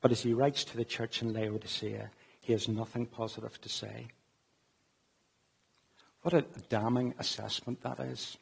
But 0.00 0.10
as 0.10 0.22
he 0.22 0.34
writes 0.34 0.64
to 0.64 0.76
the 0.76 0.84
church 0.84 1.22
in 1.22 1.32
Laodicea, 1.32 2.10
he 2.40 2.52
has 2.52 2.68
nothing 2.68 3.06
positive 3.06 3.60
to 3.60 3.68
say. 3.68 4.08
What 6.22 6.34
a 6.34 6.44
damning 6.68 7.14
assessment 7.18 7.82
that 7.82 8.00
is. 8.00 8.36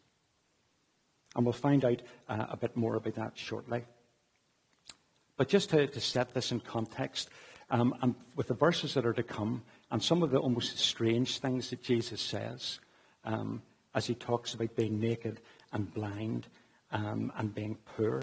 And 1.37 1.45
we'll 1.45 1.53
find 1.53 1.85
out 1.85 2.01
uh, 2.29 2.47
a 2.51 2.57
bit 2.57 2.77
more 2.77 2.97
about 2.97 3.15
that 3.17 3.33
shortly. 3.35 3.85
But 5.37 5.49
just 5.49 5.71
to, 5.71 5.87
to 5.87 6.01
set 6.01 6.33
this 6.33 6.53
in 6.53 6.61
context, 6.61 7.29
um, 7.71 7.95
and 8.03 8.15
with 8.37 8.49
the 8.49 8.55
verses 8.55 8.95
that 8.95 9.05
are 9.05 9.13
to 9.13 9.23
come, 9.23 9.63
and 9.95 10.03
some 10.03 10.25
of 10.25 10.33
the 10.33 10.39
almost 10.39 10.77
strange 10.77 11.39
things 11.39 11.71
that 11.71 11.81
Jesus 11.81 12.21
says 12.21 12.81
um, 13.25 13.63
as 13.95 14.05
he 14.05 14.17
talks 14.17 14.53
about 14.53 14.75
being 14.75 14.99
naked 14.99 15.41
and 15.73 15.95
blind 15.95 16.49
um, 16.91 17.31
and 17.37 17.55
being 17.55 17.79
poor. 17.97 18.21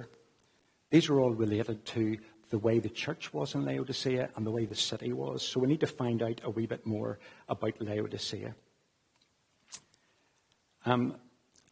These 0.90 1.08
are 1.08 1.22
all 1.22 1.32
related 1.32 1.86
to 1.86 2.18
the 2.50 2.60
way 2.60 2.80
the 2.80 2.90
church 2.90 3.34
was 3.34 3.56
in 3.56 3.64
Laodicea 3.64 4.32
and 4.36 4.46
the 4.46 4.52
way 4.52 4.66
the 4.66 4.76
city 4.76 5.14
was. 5.14 5.48
So 5.48 5.62
we 5.62 5.70
need 5.70 5.80
to 5.80 5.88
find 5.88 6.22
out 6.22 6.42
a 6.44 6.50
wee 6.50 6.66
bit 6.66 6.86
more 6.86 7.20
about 7.48 7.80
Laodicea. 7.80 8.54
Um, 10.86 11.16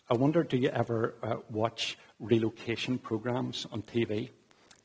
I 0.10 0.14
wonder, 0.14 0.44
do 0.44 0.56
you 0.56 0.70
ever 0.70 1.16
uh, 1.22 1.36
watch 1.50 1.98
relocation 2.22 3.00
programs 3.00 3.68
on 3.70 3.82
TV? 3.82 4.30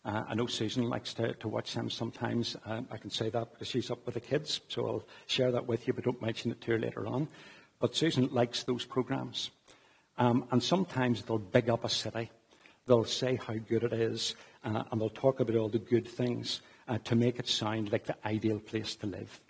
Uh, 0.05 0.25
I 0.29 0.35
know 0.35 0.47
Susan 0.47 0.89
likes 0.89 1.15
to, 1.15 1.33
to 1.35 1.49
watch 1.49 1.73
them 1.73 1.89
sometimes. 1.89 2.57
Uh, 2.67 2.83
I 2.91 2.99
can 2.99 3.11
say 3.11 3.31
that 3.31 3.53
because 3.53 3.69
she's 3.69 3.91
up 3.91 4.05
with 4.05 4.15
the 4.15 4.21
kids, 4.21 4.61
so 4.69 4.87
I'll 4.87 5.05
share 5.27 5.51
that 5.53 5.67
with 5.67 5.87
you, 5.87 5.95
but 5.95 6.05
don't 6.05 6.21
mention 6.21 6.51
it 6.51 6.61
to 6.63 6.73
her 6.73 6.79
later 6.79 7.07
on. 7.07 7.27
But 7.81 7.97
Susan 7.97 8.29
likes 8.31 8.65
those 8.65 8.85
programs. 8.85 9.51
Um, 10.19 10.47
and 10.51 10.63
sometimes 10.63 11.23
they'll 11.23 11.39
big 11.39 11.71
up 11.71 11.85
a 11.85 11.89
city. 11.89 12.31
They'll 12.87 13.05
say 13.05 13.37
how 13.37 13.55
good 13.55 13.83
it 13.83 13.95
is, 13.95 14.37
uh, 14.63 14.85
and 14.91 15.01
they'll 15.01 15.09
talk 15.09 15.41
about 15.41 15.57
all 15.57 15.71
the 15.71 15.79
good 15.79 16.07
things 16.07 16.61
uh, 16.87 16.99
to 17.05 17.17
make 17.17 17.39
it 17.39 17.49
sound 17.49 17.91
like 17.91 18.05
the 18.05 18.17
ideal 18.27 18.59
place 18.59 18.95
to 18.97 19.07
live. 19.07 19.41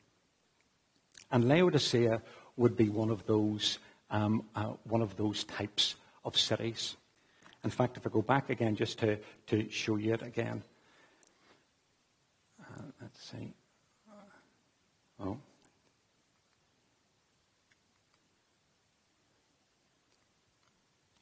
And 1.33 1.49
Laodicea 1.49 2.23
would 2.57 2.77
be 2.77 2.89
one 2.91 3.11
of 3.11 3.27
those, 3.27 3.79
um, 4.11 4.45
uh, 4.55 4.75
one 4.85 5.03
of 5.03 5.17
those 5.17 5.43
types 5.45 5.97
of 6.25 6.39
cities. 6.39 6.97
In 7.65 7.71
fact, 7.71 7.97
if 7.97 8.07
I 8.07 8.11
go 8.11 8.21
back 8.21 8.51
again 8.51 8.77
just 8.77 8.99
to, 8.99 9.19
to 9.47 9.71
show 9.71 9.97
you 9.97 10.13
it 10.13 10.23
again. 10.23 10.63
Uh, 12.61 12.83
let's 13.01 13.23
see. 13.31 13.55
Oh. 15.19 15.39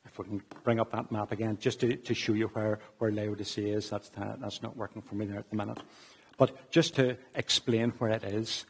If 0.05 0.19
we 0.19 0.25
can 0.25 0.43
bring 0.65 0.81
up 0.81 0.91
that 0.93 1.13
map 1.13 1.31
again, 1.33 1.57
just 1.61 1.81
to, 1.81 1.97
to 1.97 2.13
show 2.13 2.33
you 2.33 2.49
where, 2.49 2.81
where 2.99 3.13
Laodicea 3.13 3.77
is. 3.77 3.89
That's, 3.89 4.11
that's 4.11 4.63
not 4.63 4.77
working 4.77 5.01
for 5.01 5.15
me 5.15 5.27
there 5.27 5.39
at 5.39 5.49
the 5.49 5.57
minute. 5.57 5.79
But 6.37 6.71
just 6.71 6.97
to 6.97 7.17
explain 7.35 7.91
where 7.99 8.11
it 8.11 8.25
is, 8.25 8.67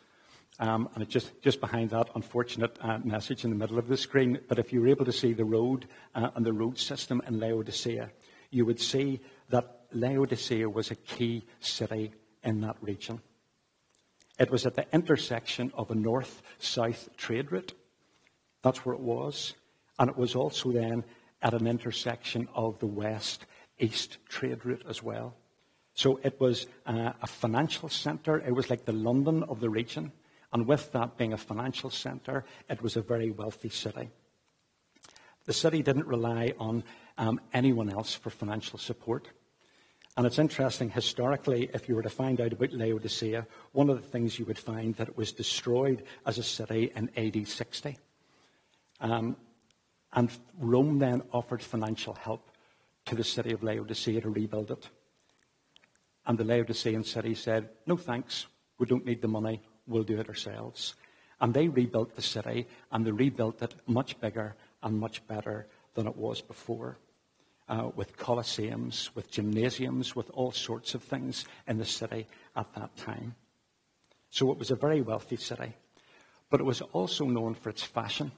um, 0.59 0.88
and 0.94 1.02
it's 1.02 1.12
just, 1.12 1.40
just 1.42 1.61
behind 1.61 1.90
that 1.90 2.11
unfortunate 2.14 2.78
uh, 2.80 2.99
message 2.99 3.44
in 3.44 3.50
the 3.50 3.56
middle 3.56 3.78
of 3.78 3.88
the 3.88 3.97
screen. 3.97 4.38
But 4.49 4.59
if 4.59 4.73
you 4.73 4.80
were 4.80 4.88
able 4.88 5.04
to 5.04 5.12
see 5.12 5.32
the 5.32 5.44
road 5.44 5.87
uh, 6.14 6.30
and 6.35 6.44
the 6.44 6.52
road 6.52 6.78
system 6.78 7.23
in 7.26 7.40
Laodicea, 7.40 8.11
you 8.50 8.66
would 8.66 8.80
see 8.80 9.21
that 9.49 9.87
Laodicea 9.92 10.68
was 10.68 10.90
a 10.90 10.97
key 10.97 11.47
city 11.61 12.12
in 12.44 12.61
that 12.61 12.76
region. 12.80 13.21
It 14.38 14.50
was 14.50 14.66
at 14.66 14.75
the 14.75 14.87
intersection 14.92 15.73
of 15.75 15.90
a 15.90 15.94
north 15.94 16.42
south 16.59 17.09
trade 17.16 17.52
route. 17.52 17.73
That's 18.62 18.85
where 18.85 18.94
it 18.94 19.00
was. 19.00 19.54
And 19.99 20.11
it 20.11 20.16
was 20.16 20.35
also 20.35 20.73
then 20.73 21.04
at 21.42 21.54
an 21.54 21.66
intersection 21.66 22.49
of 22.54 22.78
the 22.78 22.87
west 22.87 23.47
east 23.78 24.18
trade 24.28 24.64
route 24.64 24.85
as 24.88 25.02
well. 25.02 25.35
So 25.94 26.21
it 26.23 26.40
was 26.40 26.66
uh, 26.87 27.12
a 27.21 27.26
financial 27.26 27.88
centre. 27.88 28.38
It 28.38 28.54
was 28.54 28.71
like 28.71 28.85
the 28.85 28.92
London 28.92 29.42
of 29.44 29.61
the 29.61 29.68
region. 29.68 30.12
And 30.52 30.66
with 30.66 30.92
that 30.92 31.16
being 31.16 31.32
a 31.32 31.38
financial 31.38 31.90
centre, 31.90 32.44
it 32.68 32.82
was 32.82 32.97
a 32.97 33.02
very 33.02 33.30
wealthy 33.30 33.71
city. 33.71 34.11
The 35.44 35.52
city 35.52 35.82
didn't 35.82 36.06
rely 36.06 36.54
on 36.59 36.85
um, 37.18 37.40
anyone 37.52 37.90
else 37.90 38.14
for 38.14 38.30
financial 38.30 38.78
support. 38.78 39.28
And 40.16 40.26
it's 40.26 40.38
interesting, 40.38 40.90
historically, 40.90 41.71
if 41.73 41.88
you 41.88 41.97
were 41.97 42.02
to 42.02 42.11
find 42.11 42.40
out 42.40 42.52
about 42.52 42.73
Laodicea, 42.73 43.47
one 43.73 43.88
of 43.88 44.00
the 44.00 44.06
things 44.06 44.38
you 44.38 44.44
would 44.44 44.59
find 44.59 44.94
that 44.97 45.09
it 45.09 45.16
was 45.16 45.32
destroyed 45.32 46.02
as 46.26 46.37
a 46.37 46.42
city 46.42 46.92
in 46.94 47.11
AD 47.16 47.49
60. 47.49 47.97
Um, 49.00 49.37
and 50.12 50.30
Rome 50.59 50.99
then 50.99 51.23
offered 51.32 51.62
financial 51.62 52.12
help 52.12 52.50
to 53.06 53.14
the 53.14 53.25
city 53.25 53.52
of 53.52 53.62
Laodicea 53.62 54.21
to 54.21 54.28
rebuild 54.28 54.71
it. 54.71 54.88
And 56.26 56.37
the 56.37 56.44
Laodicean 56.44 57.04
city 57.04 57.35
said, 57.35 57.71
No 57.87 57.97
thanks, 57.97 58.47
we 58.78 58.87
don't 58.87 59.06
need 59.06 59.23
the 59.23 59.28
money, 59.28 59.62
we'll 59.87 60.05
do 60.05 60.19
it 60.21 60.29
ourselves. 60.29 60.95
And 61.41 61.53
they 61.55 61.69
rebuilt 61.69 62.15
the 62.15 62.23
city, 62.23 62.67
and 62.91 63.05
they 63.05 63.11
rebuilt 63.11 63.62
it 63.62 63.75
much 63.87 64.21
bigger 64.21 64.55
and 64.83 64.99
much 64.99 65.27
better 65.27 65.67
than 65.95 66.07
it 66.07 66.17
was 66.17 66.41
before. 66.41 66.99
uh, 67.69 67.91
with 67.95 68.17
coliseums, 68.17 69.15
with 69.15 69.31
gymnasiums, 69.31 70.15
with 70.15 70.31
all 70.35 70.53
sorts 70.53 70.95
of 70.95 71.03
things 71.03 71.45
in 71.67 71.79
the 71.79 71.85
city 71.85 72.27
at 72.57 72.73
that 72.75 72.95
time. 72.97 73.35
So 74.31 74.51
it 74.53 74.59
was 74.59 74.71
a 74.71 74.77
very 74.77 75.01
wealthy 75.01 75.37
city. 75.37 75.75
But 76.51 76.61
it 76.61 76.65
was 76.65 76.83
also 76.93 77.25
known 77.25 77.55
for 77.55 77.71
its 77.71 77.83
fashion. 77.83 78.31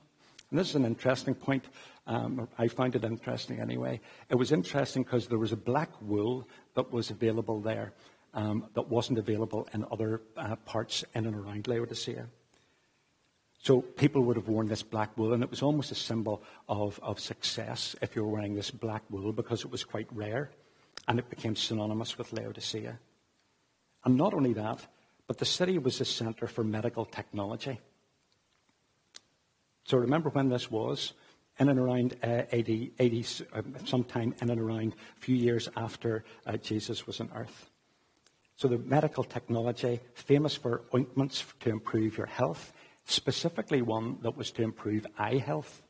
And 0.50 0.58
this 0.58 0.68
is 0.68 0.76
an 0.76 0.84
interesting 0.84 1.34
point. 1.34 1.64
Um, 2.06 2.48
I 2.58 2.68
find 2.68 2.94
it 2.94 3.04
interesting 3.04 3.60
anyway. 3.60 4.00
It 4.28 4.36
was 4.36 4.52
interesting 4.52 5.02
because 5.02 5.26
there 5.26 5.38
was 5.38 5.52
a 5.52 5.56
black 5.56 5.90
wool 6.00 6.46
that 6.74 6.92
was 6.92 7.10
available 7.10 7.60
there 7.60 7.92
um, 8.34 8.66
that 8.74 8.88
wasn't 8.88 9.18
available 9.18 9.68
in 9.72 9.84
other 9.90 10.20
uh, 10.36 10.56
parts 10.56 11.04
in 11.14 11.26
and 11.26 11.36
around 11.36 11.66
Laodicea. 11.66 12.26
So 13.64 13.80
people 13.80 14.22
would 14.24 14.36
have 14.36 14.48
worn 14.48 14.68
this 14.68 14.82
black 14.82 15.16
wool, 15.16 15.32
and 15.32 15.42
it 15.42 15.50
was 15.50 15.62
almost 15.62 15.90
a 15.90 15.94
symbol 15.94 16.42
of, 16.68 17.00
of 17.02 17.18
success 17.18 17.96
if 18.02 18.14
you 18.14 18.22
were 18.22 18.30
wearing 18.30 18.54
this 18.54 18.70
black 18.70 19.02
wool 19.08 19.32
because 19.32 19.64
it 19.64 19.70
was 19.70 19.84
quite 19.84 20.08
rare, 20.12 20.50
and 21.08 21.18
it 21.18 21.30
became 21.30 21.56
synonymous 21.56 22.18
with 22.18 22.32
Laodicea. 22.32 22.98
And 24.04 24.16
not 24.16 24.34
only 24.34 24.52
that, 24.52 24.86
but 25.26 25.38
the 25.38 25.46
city 25.46 25.78
was 25.78 26.00
a 26.00 26.04
center 26.04 26.46
for 26.46 26.62
medical 26.62 27.06
technology. 27.06 27.80
So 29.84 29.96
remember 29.96 30.28
when 30.28 30.50
this 30.50 30.70
was? 30.70 31.14
In 31.58 31.68
and 31.68 31.78
around 31.78 32.16
uh, 32.22 32.42
80, 32.50 32.92
80 32.98 33.26
uh, 33.52 33.62
sometime 33.84 34.34
in 34.42 34.50
and 34.50 34.60
around 34.60 34.94
a 35.16 35.20
few 35.20 35.36
years 35.36 35.68
after 35.76 36.24
uh, 36.46 36.56
Jesus 36.56 37.06
was 37.06 37.20
on 37.20 37.30
earth. 37.34 37.70
So 38.56 38.68
the 38.68 38.78
medical 38.78 39.24
technology, 39.24 40.00
famous 40.14 40.54
for 40.54 40.82
ointments 40.94 41.44
to 41.60 41.70
improve 41.70 42.16
your 42.16 42.26
health, 42.26 42.72
specifically 43.04 43.82
one 43.82 44.18
that 44.22 44.36
was 44.36 44.50
to 44.52 44.62
improve 44.62 45.06
eye 45.18 45.38
health. 45.38 45.82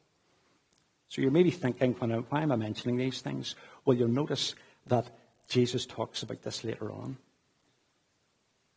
So 1.08 1.22
you 1.22 1.30
may 1.30 1.42
be 1.42 1.50
thinking, 1.50 1.92
why 1.92 2.42
am 2.42 2.52
I 2.52 2.56
mentioning 2.56 2.96
these 2.96 3.20
things? 3.20 3.54
Well, 3.84 3.96
you'll 3.96 4.08
notice 4.08 4.54
that 4.86 5.06
Jesus 5.48 5.86
talks 5.86 6.22
about 6.22 6.42
this 6.42 6.64
later 6.64 6.90
on. 6.90 7.18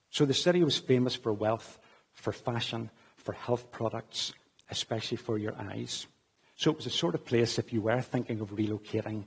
So 0.10 0.26
the 0.26 0.34
city 0.34 0.64
was 0.64 0.78
famous 0.78 1.16
for 1.16 1.34
wealth, 1.34 1.80
for 2.14 2.32
fashion, 2.32 2.90
for 3.16 3.34
health 3.34 3.72
products, 3.72 4.34
especially 4.70 5.18
for 5.18 5.38
your 5.38 5.56
eyes. 5.58 6.08
So 6.56 6.72
it 6.72 6.78
was 6.78 6.86
a 6.86 6.92
sort 6.92 7.16
of 7.16 7.26
place, 7.26 7.58
if 7.58 7.72
you 7.72 7.82
were 7.82 8.02
thinking 8.02 8.42
of 8.42 8.52
relocating, 8.52 9.26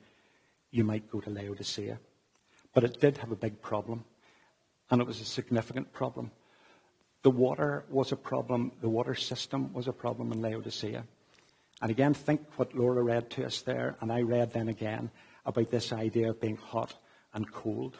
you 0.70 0.84
might 0.84 1.10
go 1.10 1.20
to 1.20 1.30
Laodicea. 1.30 1.98
But 2.74 2.84
it 2.84 3.00
did 3.00 3.18
have 3.18 3.32
a 3.32 3.36
big 3.36 3.60
problem, 3.60 4.04
and 4.90 5.00
it 5.00 5.06
was 5.06 5.20
a 5.20 5.24
significant 5.24 5.92
problem. 5.92 6.30
The 7.22 7.30
water 7.30 7.84
was 7.90 8.12
a 8.12 8.16
problem. 8.16 8.72
The 8.80 8.88
water 8.88 9.14
system 9.14 9.72
was 9.72 9.88
a 9.88 9.92
problem 9.92 10.32
in 10.32 10.40
Laodicea. 10.40 11.04
And 11.82 11.90
again, 11.90 12.14
think 12.14 12.42
what 12.56 12.74
Laura 12.74 13.02
read 13.02 13.30
to 13.30 13.46
us 13.46 13.62
there, 13.62 13.96
and 14.00 14.12
I 14.12 14.22
read 14.22 14.52
then 14.52 14.68
again 14.68 15.10
about 15.46 15.70
this 15.70 15.92
idea 15.92 16.30
of 16.30 16.40
being 16.40 16.56
hot 16.56 16.94
and 17.32 17.50
cold. 17.50 17.96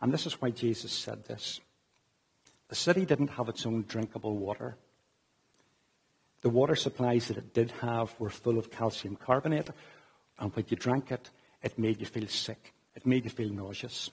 And 0.00 0.12
this 0.12 0.26
is 0.26 0.40
why 0.40 0.50
Jesus 0.50 0.92
said 0.92 1.24
this. 1.24 1.60
The 2.68 2.74
city 2.74 3.06
didn't 3.06 3.30
have 3.30 3.48
its 3.48 3.66
own 3.66 3.84
drinkable 3.88 4.36
water. 4.36 4.76
The 6.42 6.50
water 6.50 6.76
supplies 6.76 7.28
that 7.28 7.38
it 7.38 7.54
did 7.54 7.72
have 7.80 8.14
were 8.20 8.30
full 8.30 8.58
of 8.58 8.70
calcium 8.70 9.16
carbonate, 9.16 9.70
and 10.38 10.54
when 10.54 10.66
you 10.68 10.76
drank 10.76 11.10
it, 11.10 11.30
it 11.62 11.78
made 11.78 11.98
you 11.98 12.06
feel 12.06 12.28
sick. 12.28 12.72
It 12.94 13.06
made 13.06 13.24
you 13.24 13.30
feel 13.30 13.52
nauseous. 13.52 14.10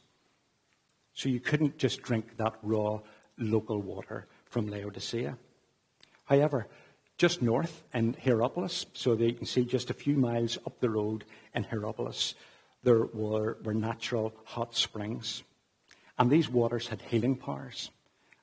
So 1.15 1.29
you 1.29 1.39
couldn't 1.39 1.77
just 1.77 2.01
drink 2.01 2.37
that 2.37 2.55
raw 2.61 2.99
local 3.37 3.81
water 3.81 4.27
from 4.45 4.67
Laodicea. 4.67 5.37
However, 6.25 6.67
just 7.17 7.41
north 7.41 7.83
in 7.93 8.13
Hierapolis, 8.13 8.85
so 8.93 9.15
that 9.15 9.25
you 9.25 9.33
can 9.33 9.45
see 9.45 9.63
just 9.63 9.89
a 9.89 9.93
few 9.93 10.17
miles 10.17 10.57
up 10.65 10.79
the 10.79 10.89
road 10.89 11.23
in 11.53 11.63
Hierapolis, 11.63 12.35
there 12.83 13.05
were, 13.05 13.57
were 13.63 13.73
natural 13.73 14.33
hot 14.43 14.75
springs. 14.75 15.43
And 16.19 16.29
these 16.29 16.49
waters 16.49 16.87
had 16.87 17.01
healing 17.01 17.37
powers. 17.37 17.89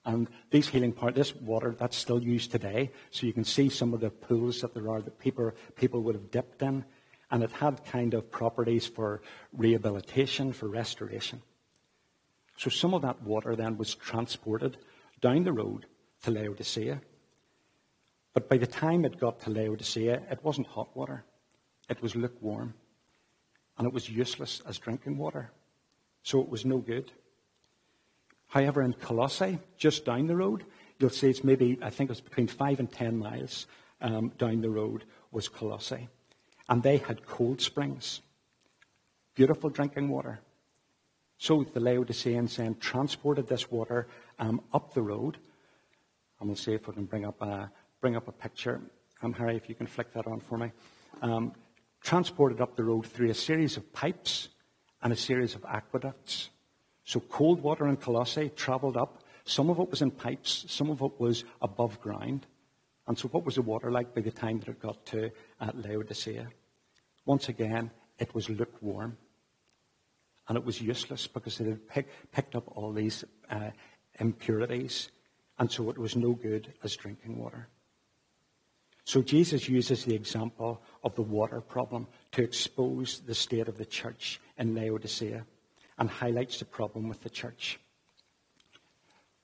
And 0.04 0.28
these 0.50 0.68
healing 0.68 0.92
powers, 0.92 1.14
this 1.14 1.36
water, 1.36 1.76
that's 1.78 1.96
still 1.96 2.22
used 2.22 2.50
today. 2.50 2.90
So 3.10 3.26
you 3.26 3.32
can 3.32 3.44
see 3.44 3.68
some 3.68 3.92
of 3.92 4.00
the 4.00 4.10
pools 4.10 4.62
that 4.62 4.74
there 4.74 4.88
are 4.88 5.02
that 5.02 5.18
people, 5.18 5.52
people 5.76 6.00
would 6.00 6.14
have 6.14 6.30
dipped 6.30 6.62
in. 6.62 6.84
And 7.30 7.42
it 7.42 7.52
had 7.52 7.84
kind 7.84 8.14
of 8.14 8.30
properties 8.30 8.86
for 8.86 9.22
rehabilitation, 9.52 10.52
for 10.52 10.68
restoration. 10.68 11.42
So 12.62 12.70
some 12.70 12.94
of 12.94 13.02
that 13.02 13.20
water 13.24 13.56
then 13.56 13.76
was 13.76 13.96
transported 13.96 14.76
down 15.20 15.42
the 15.42 15.52
road 15.52 15.86
to 16.22 16.30
Laodicea. 16.30 17.00
But 18.34 18.48
by 18.48 18.56
the 18.56 18.68
time 18.68 19.04
it 19.04 19.18
got 19.18 19.40
to 19.40 19.50
Laodicea, 19.50 20.22
it 20.30 20.44
wasn't 20.44 20.68
hot 20.68 20.96
water. 20.96 21.24
It 21.88 22.00
was 22.00 22.14
lukewarm. 22.14 22.74
And 23.76 23.88
it 23.88 23.92
was 23.92 24.08
useless 24.08 24.62
as 24.64 24.78
drinking 24.78 25.18
water. 25.18 25.50
So 26.22 26.40
it 26.40 26.48
was 26.48 26.64
no 26.64 26.78
good. 26.78 27.10
However, 28.46 28.80
in 28.80 28.92
Colossae, 28.92 29.58
just 29.76 30.04
down 30.04 30.28
the 30.28 30.36
road, 30.36 30.64
you'll 31.00 31.10
see 31.10 31.30
it's 31.30 31.42
maybe, 31.42 31.80
I 31.82 31.90
think 31.90 32.10
it 32.10 32.12
was 32.12 32.20
between 32.20 32.46
five 32.46 32.78
and 32.78 32.92
ten 32.92 33.18
miles 33.18 33.66
um, 34.00 34.30
down 34.38 34.60
the 34.60 34.70
road 34.70 35.02
was 35.32 35.48
Colossae. 35.48 36.08
And 36.68 36.84
they 36.84 36.98
had 36.98 37.26
cold 37.26 37.60
springs. 37.60 38.20
Beautiful 39.34 39.68
drinking 39.68 40.10
water. 40.10 40.38
So 41.42 41.64
the 41.64 41.80
Laodiceans 41.80 42.58
then 42.58 42.76
transported 42.76 43.48
this 43.48 43.68
water 43.68 44.06
um, 44.38 44.60
up 44.72 44.94
the 44.94 45.02
road 45.02 45.38
and 46.38 46.48
we'll 46.48 46.54
see 46.54 46.72
if 46.72 46.86
we 46.86 46.94
can 46.94 47.04
bring 47.04 47.24
up 47.24 47.42
a, 47.42 47.68
bring 48.00 48.14
up 48.14 48.28
a 48.28 48.32
picture. 48.32 48.80
Um, 49.22 49.32
Harry, 49.32 49.56
if 49.56 49.68
you 49.68 49.74
can 49.74 49.88
flick 49.88 50.12
that 50.14 50.28
on 50.28 50.38
for 50.38 50.56
me. 50.56 50.70
Um, 51.20 51.52
transported 52.00 52.60
up 52.60 52.76
the 52.76 52.84
road 52.84 53.06
through 53.06 53.28
a 53.30 53.34
series 53.34 53.76
of 53.76 53.92
pipes 53.92 54.50
and 55.02 55.12
a 55.12 55.16
series 55.16 55.56
of 55.56 55.64
aqueducts. 55.64 56.50
So 57.02 57.18
cold 57.18 57.60
water 57.60 57.88
in 57.88 57.96
Colossae 57.96 58.52
travelled 58.54 58.96
up. 58.96 59.24
Some 59.42 59.68
of 59.68 59.80
it 59.80 59.90
was 59.90 60.00
in 60.00 60.12
pipes, 60.12 60.64
some 60.68 60.90
of 60.90 61.02
it 61.02 61.18
was 61.18 61.42
above 61.60 62.00
ground. 62.00 62.46
And 63.08 63.18
so, 63.18 63.26
what 63.26 63.44
was 63.44 63.56
the 63.56 63.62
water 63.62 63.90
like 63.90 64.14
by 64.14 64.20
the 64.20 64.30
time 64.30 64.60
that 64.60 64.68
it 64.68 64.80
got 64.80 65.04
to 65.06 65.32
uh, 65.60 65.72
Laodicea? 65.74 66.46
Once 67.26 67.48
again, 67.48 67.90
it 68.20 68.32
was 68.32 68.48
lukewarm. 68.48 69.16
And 70.48 70.58
it 70.58 70.64
was 70.64 70.80
useless 70.80 71.26
because 71.26 71.60
it 71.60 71.66
had 71.66 71.88
pick, 71.88 72.08
picked 72.32 72.54
up 72.54 72.64
all 72.76 72.92
these 72.92 73.24
uh, 73.50 73.70
impurities 74.18 75.10
and 75.58 75.70
so 75.70 75.90
it 75.90 75.98
was 75.98 76.16
no 76.16 76.32
good 76.32 76.72
as 76.82 76.96
drinking 76.96 77.38
water. 77.38 77.68
So 79.04 79.22
Jesus 79.22 79.68
uses 79.68 80.04
the 80.04 80.14
example 80.14 80.82
of 81.04 81.14
the 81.14 81.22
water 81.22 81.60
problem 81.60 82.06
to 82.32 82.42
expose 82.42 83.20
the 83.20 83.34
state 83.34 83.68
of 83.68 83.78
the 83.78 83.84
church 83.84 84.40
in 84.58 84.74
Laodicea 84.74 85.44
and 85.98 86.10
highlights 86.10 86.58
the 86.58 86.64
problem 86.64 87.08
with 87.08 87.22
the 87.22 87.30
church. 87.30 87.78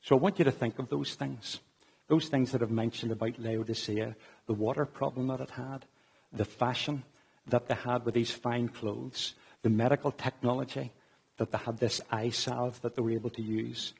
So 0.02 0.16
I 0.16 0.18
want 0.18 0.38
you 0.38 0.44
to 0.44 0.50
think 0.50 0.78
of 0.78 0.88
those 0.88 1.14
things. 1.14 1.60
Those 2.08 2.28
things 2.28 2.52
that 2.52 2.62
I've 2.62 2.70
mentioned 2.70 3.12
about 3.12 3.38
Laodicea, 3.38 4.16
the 4.46 4.54
water 4.54 4.86
problem 4.86 5.28
that 5.28 5.40
it 5.40 5.50
had, 5.50 5.84
the 6.32 6.44
fashion 6.44 7.04
that 7.46 7.68
they 7.68 7.74
had 7.74 8.04
with 8.04 8.14
these 8.14 8.30
fine 8.30 8.68
clothes, 8.68 9.34
the 9.62 9.70
medical 9.70 10.12
technology 10.12 10.92
that 11.36 11.50
they 11.50 11.58
had 11.58 11.78
this 11.78 12.00
eye 12.10 12.30
salve 12.30 12.80
that 12.82 12.94
they 12.94 13.02
were 13.02 13.12
able 13.12 13.30
to 13.30 13.42
use, 13.42 13.94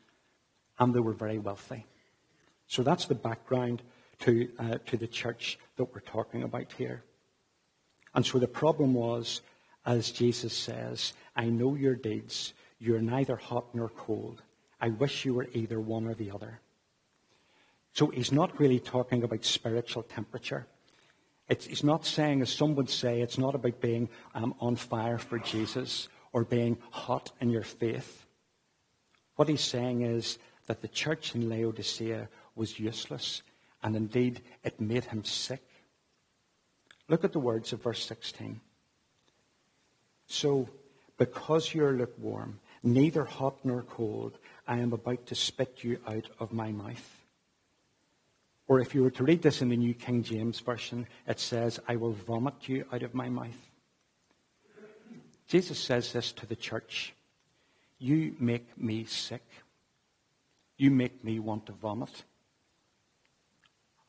and 0.78 0.94
they 0.94 1.00
were 1.00 1.12
very 1.12 1.38
wealthy. 1.38 1.86
So 2.66 2.82
that's 2.82 3.06
the 3.06 3.14
background 3.14 3.82
to, 4.20 4.48
uh, 4.58 4.78
to 4.86 4.96
the 4.96 5.06
church 5.06 5.58
that 5.76 5.92
we're 5.94 6.00
talking 6.00 6.42
about 6.42 6.72
here. 6.72 7.02
And 8.14 8.24
so 8.26 8.38
the 8.38 8.48
problem 8.48 8.94
was, 8.94 9.42
as 9.86 10.10
Jesus 10.10 10.52
says, 10.52 11.12
I 11.36 11.46
know 11.46 11.74
your 11.74 11.94
deeds. 11.94 12.52
You're 12.78 13.00
neither 13.00 13.36
hot 13.36 13.74
nor 13.74 13.88
cold. 13.88 14.42
I 14.80 14.90
wish 14.90 15.24
you 15.24 15.34
were 15.34 15.48
either 15.52 15.80
one 15.80 16.06
or 16.06 16.14
the 16.14 16.30
other. 16.30 16.60
So 17.92 18.08
he's 18.08 18.30
not 18.30 18.60
really 18.60 18.78
talking 18.78 19.22
about 19.24 19.44
spiritual 19.44 20.02
temperature. 20.02 20.66
It's, 21.48 21.82
not 21.82 22.04
saying, 22.04 22.42
as 22.42 22.52
some 22.52 22.74
would 22.74 22.90
say, 22.90 23.22
it's 23.22 23.38
not 23.38 23.54
about 23.54 23.80
being 23.80 24.10
um, 24.34 24.54
on 24.60 24.76
fire 24.76 25.16
for 25.16 25.38
Jesus 25.38 26.08
or 26.32 26.44
being 26.44 26.76
hot 26.90 27.32
in 27.40 27.48
your 27.48 27.62
faith. 27.62 28.26
What 29.36 29.48
he's 29.48 29.62
saying 29.62 30.02
is 30.02 30.38
that 30.66 30.82
the 30.82 30.88
church 30.88 31.34
in 31.34 31.48
Laodicea 31.48 32.28
was 32.54 32.78
useless, 32.78 33.42
and 33.82 33.96
indeed 33.96 34.42
it 34.62 34.78
made 34.78 35.04
him 35.04 35.24
sick. 35.24 35.62
Look 37.08 37.24
at 37.24 37.32
the 37.32 37.38
words 37.38 37.72
of 37.72 37.82
verse 37.82 38.04
16. 38.04 38.60
So, 40.26 40.68
because 41.16 41.72
you're 41.72 41.94
lukewarm, 41.94 42.60
neither 42.82 43.24
hot 43.24 43.56
nor 43.64 43.82
cold, 43.82 44.38
I 44.66 44.78
am 44.78 44.92
about 44.92 45.24
to 45.26 45.34
spit 45.34 45.78
you 45.82 45.98
out 46.06 46.28
of 46.38 46.52
my 46.52 46.72
mouth. 46.72 47.17
Or 48.68 48.80
if 48.80 48.94
you 48.94 49.02
were 49.02 49.10
to 49.12 49.24
read 49.24 49.40
this 49.40 49.62
in 49.62 49.70
the 49.70 49.76
New 49.76 49.94
King 49.94 50.22
James 50.22 50.60
Version, 50.60 51.06
it 51.26 51.40
says, 51.40 51.80
I 51.88 51.96
will 51.96 52.12
vomit 52.12 52.68
you 52.68 52.84
out 52.92 53.02
of 53.02 53.14
my 53.14 53.30
mouth. 53.30 53.70
Jesus 55.48 55.78
says 55.78 56.12
this 56.12 56.32
to 56.32 56.46
the 56.46 56.54
church 56.54 57.14
You 57.98 58.36
make 58.38 58.78
me 58.78 59.06
sick. 59.06 59.44
You 60.76 60.90
make 60.90 61.24
me 61.24 61.40
want 61.40 61.66
to 61.66 61.72
vomit. 61.72 62.24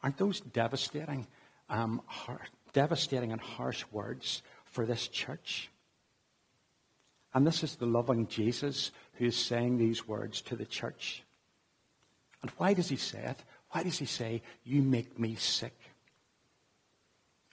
Aren't 0.03 0.17
those 0.17 0.41
devastating, 0.41 1.25
um, 1.69 2.01
devastating 2.73 3.31
and 3.31 3.41
harsh 3.41 3.85
words 3.91 4.43
for 4.65 4.85
this 4.85 5.07
church? 5.07 5.69
And 7.33 7.47
this 7.47 7.63
is 7.63 7.75
the 7.75 7.85
loving 7.85 8.27
Jesus 8.27 8.91
who 9.13 9.25
is 9.25 9.37
saying 9.37 9.77
these 9.77 10.07
words 10.07 10.41
to 10.41 10.55
the 10.55 10.65
church. 10.65 11.23
And 12.41 12.51
why 12.57 12.73
does 12.73 12.89
he 12.89 12.95
say 12.95 13.19
it? 13.19 13.43
Why 13.71 13.83
does 13.83 13.99
he 13.99 14.05
say, 14.05 14.41
You 14.63 14.81
make 14.81 15.19
me 15.19 15.35
sick? 15.35 15.77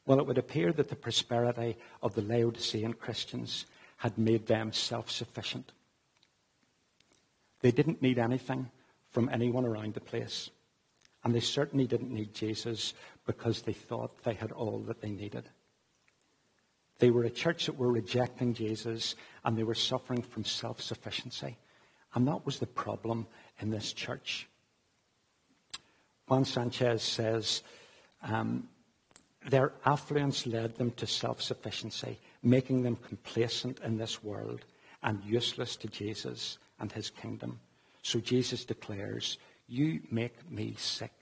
Well, 0.07 0.21
it 0.21 0.27
would 0.27 0.39
appear 0.39 0.73
that 0.73 0.89
the 0.89 0.97
prosperity 0.97 1.77
of 2.03 2.15
the 2.15 2.23
Laodicean 2.23 2.95
Christians 2.95 3.67
had 3.97 4.17
made 4.17 4.47
them 4.47 4.73
self 4.73 5.11
sufficient. 5.11 5.73
They 7.61 7.71
didn't 7.71 8.03
need 8.03 8.19
anything 8.19 8.71
from 9.09 9.29
anyone 9.31 9.65
around 9.65 9.95
the 9.95 10.01
place. 10.01 10.51
And 11.25 11.35
they 11.35 11.41
certainly 11.41 11.87
didn't 11.87 12.13
need 12.13 12.35
Jesus 12.35 12.95
because 13.27 13.63
they 13.63 13.73
thought 13.73 14.23
they 14.23 14.35
had 14.35 14.53
all 14.53 14.79
that 14.81 15.01
they 15.01 15.11
needed. 15.11 15.49
They 16.99 17.11
were 17.11 17.25
a 17.25 17.31
church 17.31 17.67
that 17.67 17.77
were 17.77 17.91
rejecting 17.91 18.55
Jesus 18.55 19.17
and 19.45 19.57
they 19.57 19.65
were 19.65 19.75
suffering 19.75 20.23
from 20.23 20.45
self 20.45 20.81
sufficiency. 20.81 21.59
And 22.15 22.29
that 22.29 22.47
was 22.47 22.59
the 22.59 22.67
problem 22.67 23.27
in 23.61 23.71
this 23.71 23.93
church. 23.93 24.49
Juan 26.29 26.45
Sanchez 26.45 27.03
says, 27.03 27.63
um, 28.23 28.69
their 29.49 29.73
affluence 29.85 30.47
led 30.47 30.77
them 30.77 30.91
to 30.93 31.07
self 31.07 31.41
sufficiency, 31.41 32.19
making 32.43 32.83
them 32.83 32.97
complacent 32.97 33.81
in 33.81 33.97
this 33.97 34.23
world 34.23 34.65
and 35.03 35.23
useless 35.25 35.77
to 35.77 35.89
Jesus 35.89 36.59
and 36.81 36.91
his 36.91 37.11
kingdom. 37.11 37.61
So 38.03 38.19
Jesus 38.19 38.65
declares, 38.65 39.39
You 39.69 40.01
make 40.11 40.51
me 40.51 40.75
sick. 40.79 41.13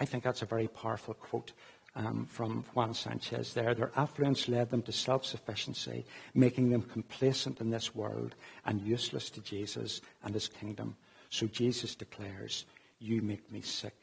I 0.00 0.04
think 0.04 0.22
that's 0.22 0.42
a 0.42 0.46
very 0.46 0.68
powerful 0.68 1.14
quote 1.14 1.52
um, 1.96 2.24
from 2.26 2.64
Juan 2.74 2.94
Sanchez 2.94 3.54
there. 3.54 3.74
Their 3.74 3.90
affluence 3.96 4.48
led 4.48 4.70
them 4.70 4.82
to 4.82 4.92
self 4.92 5.26
sufficiency, 5.26 6.06
making 6.32 6.70
them 6.70 6.82
complacent 6.82 7.60
in 7.60 7.70
this 7.70 7.92
world 7.92 8.36
and 8.64 8.80
useless 8.80 9.30
to 9.30 9.40
Jesus 9.40 10.00
and 10.22 10.32
his 10.32 10.46
kingdom. 10.46 10.96
So 11.30 11.46
Jesus 11.46 11.94
declares, 11.94 12.64
You 12.98 13.22
make 13.22 13.50
me 13.50 13.60
sick. 13.60 13.94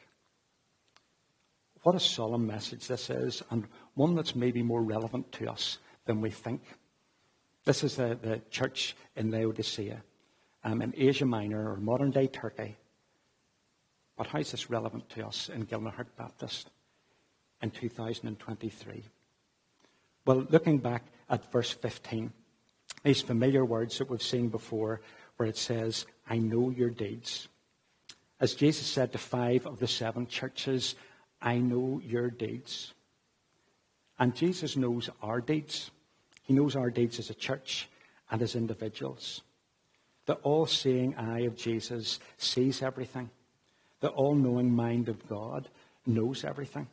What 1.83 1.95
a 1.95 1.99
solemn 1.99 2.47
message 2.47 2.87
this 2.87 3.09
is, 3.09 3.43
and 3.51 3.67
one 3.93 4.15
that's 4.15 4.35
maybe 4.35 4.63
more 4.63 4.81
relevant 4.81 5.31
to 5.33 5.51
us 5.51 5.77
than 6.05 6.19
we 6.19 6.31
think. 6.31 6.61
This 7.63 7.83
is 7.83 7.95
the, 7.95 8.17
the 8.21 8.41
church 8.49 8.95
in 9.15 9.31
Laodicea, 9.31 10.01
um, 10.63 10.81
in 10.81 10.93
Asia 10.97 11.25
Minor 11.25 11.71
or 11.71 11.77
modern 11.77 12.11
day 12.11 12.27
Turkey. 12.27 12.75
But 14.17 14.27
how 14.27 14.39
is 14.39 14.51
this 14.51 14.69
relevant 14.69 15.09
to 15.09 15.27
us 15.27 15.49
in 15.49 15.65
Gilnahirk 15.65 16.07
Baptist 16.17 16.69
in 17.61 17.71
2023? 17.71 19.03
Well, 20.25 20.47
looking 20.49 20.79
back 20.79 21.03
at 21.29 21.51
verse 21.51 21.71
15, 21.71 22.31
these 23.03 23.21
familiar 23.21 23.65
words 23.65 23.97
that 23.97 24.09
we've 24.09 24.21
seen 24.23 24.49
before, 24.49 25.01
where 25.37 25.49
it 25.49 25.57
says, 25.57 26.05
I 26.27 26.37
know 26.37 26.69
your 26.69 26.89
deeds. 26.89 27.47
As 28.39 28.53
Jesus 28.53 28.87
said 28.87 29.11
to 29.11 29.17
five 29.17 29.65
of 29.65 29.79
the 29.79 29.87
seven 29.87 30.27
churches, 30.27 30.95
I 31.41 31.57
know 31.57 32.01
your 32.03 32.29
deeds. 32.29 32.93
And 34.17 34.35
Jesus 34.35 34.75
knows 34.75 35.09
our 35.21 35.41
deeds. 35.41 35.91
He 36.43 36.53
knows 36.53 36.75
our 36.75 36.89
deeds 36.89 37.19
as 37.19 37.29
a 37.29 37.35
church 37.35 37.89
and 38.29 38.41
as 38.41 38.55
individuals. 38.55 39.41
The 40.25 40.35
all 40.35 40.65
seeing 40.65 41.15
eye 41.15 41.41
of 41.41 41.55
Jesus 41.55 42.19
sees 42.37 42.81
everything. 42.81 43.29
The 43.99 44.09
all 44.09 44.35
knowing 44.35 44.71
mind 44.75 45.09
of 45.09 45.27
God 45.27 45.69
knows 46.05 46.43
everything. 46.43 46.87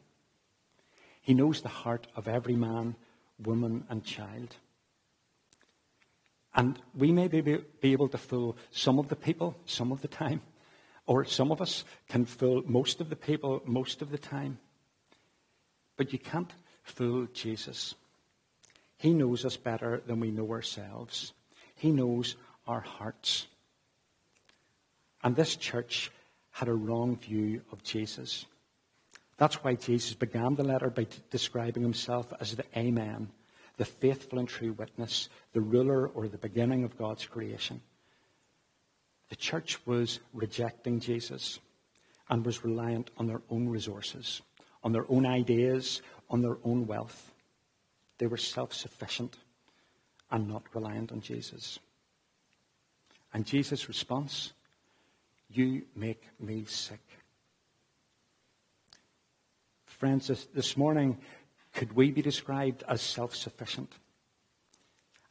He 1.23 1.35
knows 1.35 1.61
the 1.61 1.69
heart 1.69 2.07
of 2.17 2.29
every 2.29 2.57
man, 2.57 2.97
woman, 3.43 3.85
and 3.89 4.05
child. 4.05 4.57
And 6.55 6.79
we 6.95 7.13
may 7.13 7.29
be, 7.29 7.59
able 7.83 8.09
to 8.09 8.19
fool 8.19 8.57
some 8.71 8.99
of 8.99 9.09
the 9.09 9.17
people 9.17 9.57
some 9.65 9.91
of 9.91 10.03
the 10.03 10.09
time, 10.09 10.43
or 11.07 11.25
some 11.25 11.51
of 11.51 11.63
us 11.63 11.85
can 12.09 12.25
fool 12.25 12.63
most 12.67 13.01
of 13.01 13.09
the 13.09 13.17
people 13.17 13.63
most 13.65 14.03
of 14.03 14.11
the 14.11 14.19
time. 14.19 14.59
But 15.97 16.13
you 16.13 16.19
can't 16.19 16.51
fool 16.83 17.27
Jesus. 17.33 17.95
He 18.99 19.13
knows 19.13 19.45
us 19.45 19.57
better 19.57 20.03
than 20.07 20.21
we 20.21 20.31
know 20.31 20.51
ourselves. 20.51 21.33
He 21.75 21.91
knows 21.91 22.37
our 22.67 22.81
hearts. 22.81 23.47
And 25.25 25.35
this 25.35 25.57
church 25.57 26.11
had 26.51 26.69
a 26.69 26.75
wrong 26.75 27.17
view 27.17 27.63
of 27.73 27.83
Jesus. 27.83 28.47
That's 29.39 29.65
why 29.65 29.75
Jesus 29.75 30.15
began 30.15 30.55
the 30.55 30.65
letter 30.65 30.91
by 30.91 31.07
describing 31.31 31.83
himself 31.83 32.33
as 32.41 32.55
the 32.55 32.65
Amen, 32.77 33.29
the 33.77 33.85
faithful 33.85 34.39
and 34.39 34.49
true 34.49 34.73
witness, 34.73 35.29
the 35.53 35.61
ruler 35.61 36.07
or 36.09 36.29
the 36.29 36.39
beginning 36.39 36.85
of 36.85 36.99
God's 36.99 37.27
creation. 37.27 37.81
The 39.31 39.37
church 39.37 39.79
was 39.87 40.21
rejecting 40.35 41.01
Jesus 41.01 41.59
and 42.29 42.45
was 42.45 42.65
reliant 42.65 43.11
on 43.17 43.27
their 43.27 43.43
own 43.51 43.69
resources, 43.69 44.43
on 44.85 44.93
their 44.93 45.07
own 45.09 45.27
ideas, 45.27 46.03
on 46.29 46.43
their 46.43 46.59
own 46.65 46.87
wealth. 46.87 47.33
They 48.19 48.27
were 48.27 48.37
self 48.37 48.73
sufficient 48.75 49.37
and 50.31 50.49
not 50.49 50.63
reliant 50.75 51.13
on 51.13 51.21
Jesus. 51.21 51.79
And 53.35 53.47
Jesus' 53.47 53.89
response 53.89 54.53
You 55.49 55.83
make 55.95 56.23
me 56.41 56.65
sick. 56.65 57.03
Friends, 59.85 60.29
this, 60.29 60.47
this 60.55 60.77
morning, 60.77 61.19
could 61.73 61.95
we 61.95 62.11
be 62.11 62.23
described 62.23 62.83
as 62.89 63.01
self 63.01 63.35
sufficient? 63.35 63.93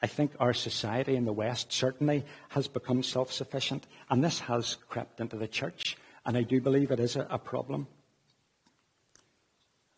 I 0.02 0.08
think 0.08 0.32
our 0.40 0.54
society 0.54 1.16
in 1.16 1.26
the 1.26 1.34
West 1.34 1.72
certainly 1.72 2.26
has 2.50 2.68
become 2.68 3.04
self 3.04 3.32
sufficient, 3.32 3.86
and 4.10 4.24
this 4.24 4.40
has 4.42 4.78
crept 4.90 5.20
into 5.20 5.38
the 5.38 5.48
church, 5.48 5.98
and 6.26 6.36
I 6.36 6.42
do 6.42 6.60
believe 6.60 6.92
it 6.92 7.00
is 7.00 7.16
a, 7.16 7.28
a 7.30 7.38
problem. 7.38 7.88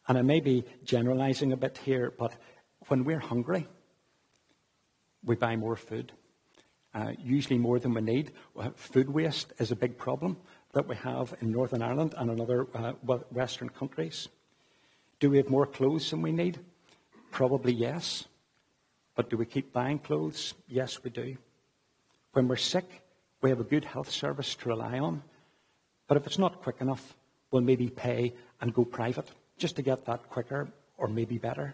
And 0.07 0.17
I 0.17 0.21
may 0.21 0.41
be 0.41 0.65
generalizing 0.83 1.53
a 1.53 1.57
bit 1.57 1.77
here, 1.77 2.11
but 2.17 2.33
when 2.87 3.05
we're 3.05 3.19
hungry, 3.19 3.67
we 5.23 5.37
buy 5.37 5.55
more 5.55 5.77
food, 5.77 6.11
uh, 6.93 7.13
usually 7.17 7.57
more 7.57 7.79
than 7.79 7.93
we 7.93 8.01
need. 8.01 8.33
Food 8.75 9.09
waste 9.09 9.53
is 9.59 9.71
a 9.71 9.77
big 9.77 9.97
problem 9.97 10.35
that 10.73 10.89
we 10.89 10.97
have 10.97 11.33
in 11.39 11.51
Northern 11.51 11.81
Ireland 11.81 12.15
and 12.17 12.29
in 12.29 12.41
other 12.41 12.67
uh, 12.75 12.93
Western 13.31 13.69
countries. 13.69 14.27
Do 15.23 15.29
we 15.29 15.37
have 15.37 15.49
more 15.49 15.65
clothes 15.65 16.09
than 16.09 16.21
we 16.21 16.33
need? 16.33 16.59
Probably 17.31 17.71
yes. 17.71 18.25
But 19.15 19.29
do 19.29 19.37
we 19.37 19.45
keep 19.45 19.71
buying 19.71 19.99
clothes? 19.99 20.53
Yes, 20.67 21.01
we 21.01 21.11
do. 21.11 21.37
When 22.33 22.49
we're 22.49 22.57
sick, 22.57 22.83
we 23.41 23.49
have 23.49 23.61
a 23.61 23.63
good 23.63 23.85
health 23.85 24.11
service 24.11 24.53
to 24.55 24.67
rely 24.67 24.99
on. 24.99 25.23
But 26.09 26.17
if 26.17 26.27
it's 26.27 26.37
not 26.37 26.61
quick 26.61 26.81
enough, 26.81 27.15
we'll 27.51 27.61
maybe 27.61 27.87
pay 27.87 28.33
and 28.59 28.73
go 28.73 28.83
private 28.83 29.31
just 29.57 29.77
to 29.77 29.81
get 29.81 30.03
that 30.07 30.29
quicker 30.29 30.67
or 30.97 31.07
maybe 31.07 31.37
better. 31.37 31.73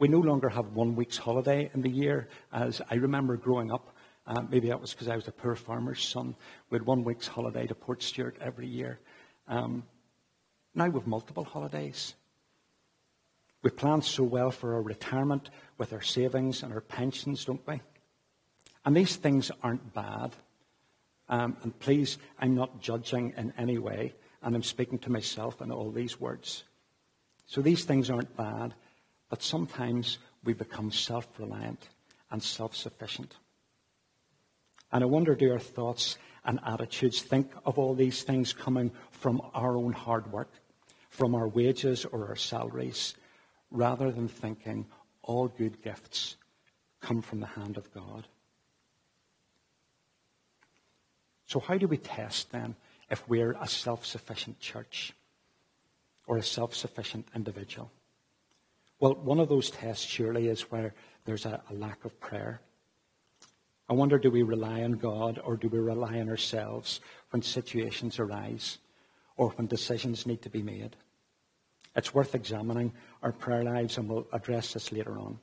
We 0.00 0.08
no 0.08 0.18
longer 0.18 0.48
have 0.48 0.74
one 0.74 0.96
week's 0.96 1.18
holiday 1.18 1.70
in 1.72 1.82
the 1.82 1.88
year, 1.88 2.28
as 2.52 2.82
I 2.90 2.96
remember 2.96 3.36
growing 3.36 3.70
up. 3.70 3.94
Uh, 4.26 4.42
maybe 4.50 4.70
that 4.70 4.80
was 4.80 4.90
because 4.90 5.06
I 5.06 5.14
was 5.14 5.28
a 5.28 5.32
poor 5.32 5.54
farmer's 5.54 6.02
son. 6.02 6.34
We 6.68 6.78
had 6.78 6.84
one 6.84 7.04
week's 7.04 7.28
holiday 7.28 7.68
to 7.68 7.76
Portstewart 7.76 8.34
every 8.40 8.66
year. 8.66 8.98
Um, 9.46 9.84
now 10.74 10.88
we 10.88 10.98
have 10.98 11.06
multiple 11.06 11.44
holidays. 11.44 12.14
We 13.62 13.70
plan 13.70 14.02
so 14.02 14.24
well 14.24 14.50
for 14.50 14.74
our 14.74 14.82
retirement 14.82 15.50
with 15.78 15.92
our 15.92 16.02
savings 16.02 16.62
and 16.62 16.72
our 16.72 16.80
pensions, 16.80 17.44
don't 17.44 17.66
we? 17.66 17.80
And 18.84 18.96
these 18.96 19.16
things 19.16 19.50
aren't 19.62 19.94
bad. 19.94 20.32
Um, 21.28 21.56
and 21.62 21.78
please, 21.78 22.18
I'm 22.38 22.54
not 22.54 22.80
judging 22.80 23.32
in 23.36 23.52
any 23.56 23.78
way, 23.78 24.14
and 24.42 24.54
I'm 24.56 24.64
speaking 24.64 24.98
to 25.00 25.12
myself 25.12 25.62
in 25.62 25.70
all 25.70 25.90
these 25.90 26.20
words. 26.20 26.64
So 27.46 27.60
these 27.60 27.84
things 27.84 28.10
aren't 28.10 28.36
bad. 28.36 28.74
But 29.32 29.42
sometimes 29.42 30.18
we 30.44 30.52
become 30.52 30.90
self 30.90 31.26
reliant 31.38 31.88
and 32.30 32.42
self 32.42 32.76
sufficient. 32.76 33.34
And 34.92 35.02
I 35.02 35.06
wonder 35.06 35.34
do 35.34 35.52
our 35.52 35.58
thoughts 35.58 36.18
and 36.44 36.60
attitudes 36.66 37.22
think 37.22 37.50
of 37.64 37.78
all 37.78 37.94
these 37.94 38.24
things 38.24 38.52
coming 38.52 38.90
from 39.10 39.40
our 39.54 39.74
own 39.74 39.92
hard 39.92 40.30
work, 40.30 40.52
from 41.12 41.34
our 41.34 41.46
wages 41.46 42.06
or 42.06 42.28
our 42.28 42.36
salaries, 42.36 43.14
rather 43.70 44.10
than 44.10 44.28
thinking 44.28 44.86
all 45.22 45.46
good 45.46 45.82
gifts 45.82 46.36
come 47.02 47.20
from 47.20 47.40
the 47.40 47.46
hand 47.46 47.76
of 47.76 47.92
God? 47.92 48.26
So, 51.44 51.60
how 51.60 51.76
do 51.76 51.86
we 51.86 51.98
test 51.98 52.50
then 52.50 52.76
if 53.10 53.28
we're 53.28 53.52
a 53.60 53.68
self 53.68 54.06
sufficient 54.06 54.58
church 54.58 55.12
or 56.26 56.38
a 56.38 56.42
self 56.42 56.74
sufficient 56.74 57.28
individual? 57.36 57.90
Well, 58.98 59.14
one 59.14 59.38
of 59.38 59.50
those 59.50 59.68
tests 59.68 60.06
surely 60.06 60.48
is 60.48 60.70
where 60.70 60.94
there's 61.26 61.44
a, 61.44 61.60
a 61.68 61.74
lack 61.74 62.06
of 62.06 62.18
prayer. 62.20 62.62
I 63.86 63.92
wonder 63.92 64.18
do 64.18 64.30
we 64.30 64.42
rely 64.42 64.82
on 64.82 64.92
God 64.92 65.38
or 65.44 65.58
do 65.58 65.68
we 65.68 65.78
rely 65.78 66.20
on 66.20 66.30
ourselves 66.30 67.00
when 67.30 67.42
situations 67.42 68.18
arise 68.18 68.78
or 69.36 69.50
when 69.50 69.66
decisions 69.66 70.26
need 70.26 70.42
to 70.42 70.50
be 70.50 70.62
made? 70.62 70.96
It's 71.94 72.14
worth 72.14 72.34
examining 72.34 72.92
our 73.22 73.32
prayer 73.32 73.62
lives, 73.62 73.98
and 73.98 74.08
we'll 74.08 74.26
address 74.32 74.72
this 74.72 74.92
later 74.92 75.18
on. 75.18 75.38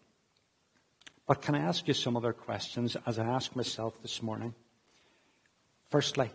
But 1.27 1.41
can 1.41 1.53
I 1.53 1.59
ask 1.59 1.87
you 1.87 1.93
some 1.93 2.17
other 2.17 2.33
questions 2.33 2.97
as 3.05 3.19
I 3.19 3.25
ask 3.25 3.55
myself 3.55 4.01
this 4.01 4.23
morning? 4.23 4.55
Firstly, 5.89 6.31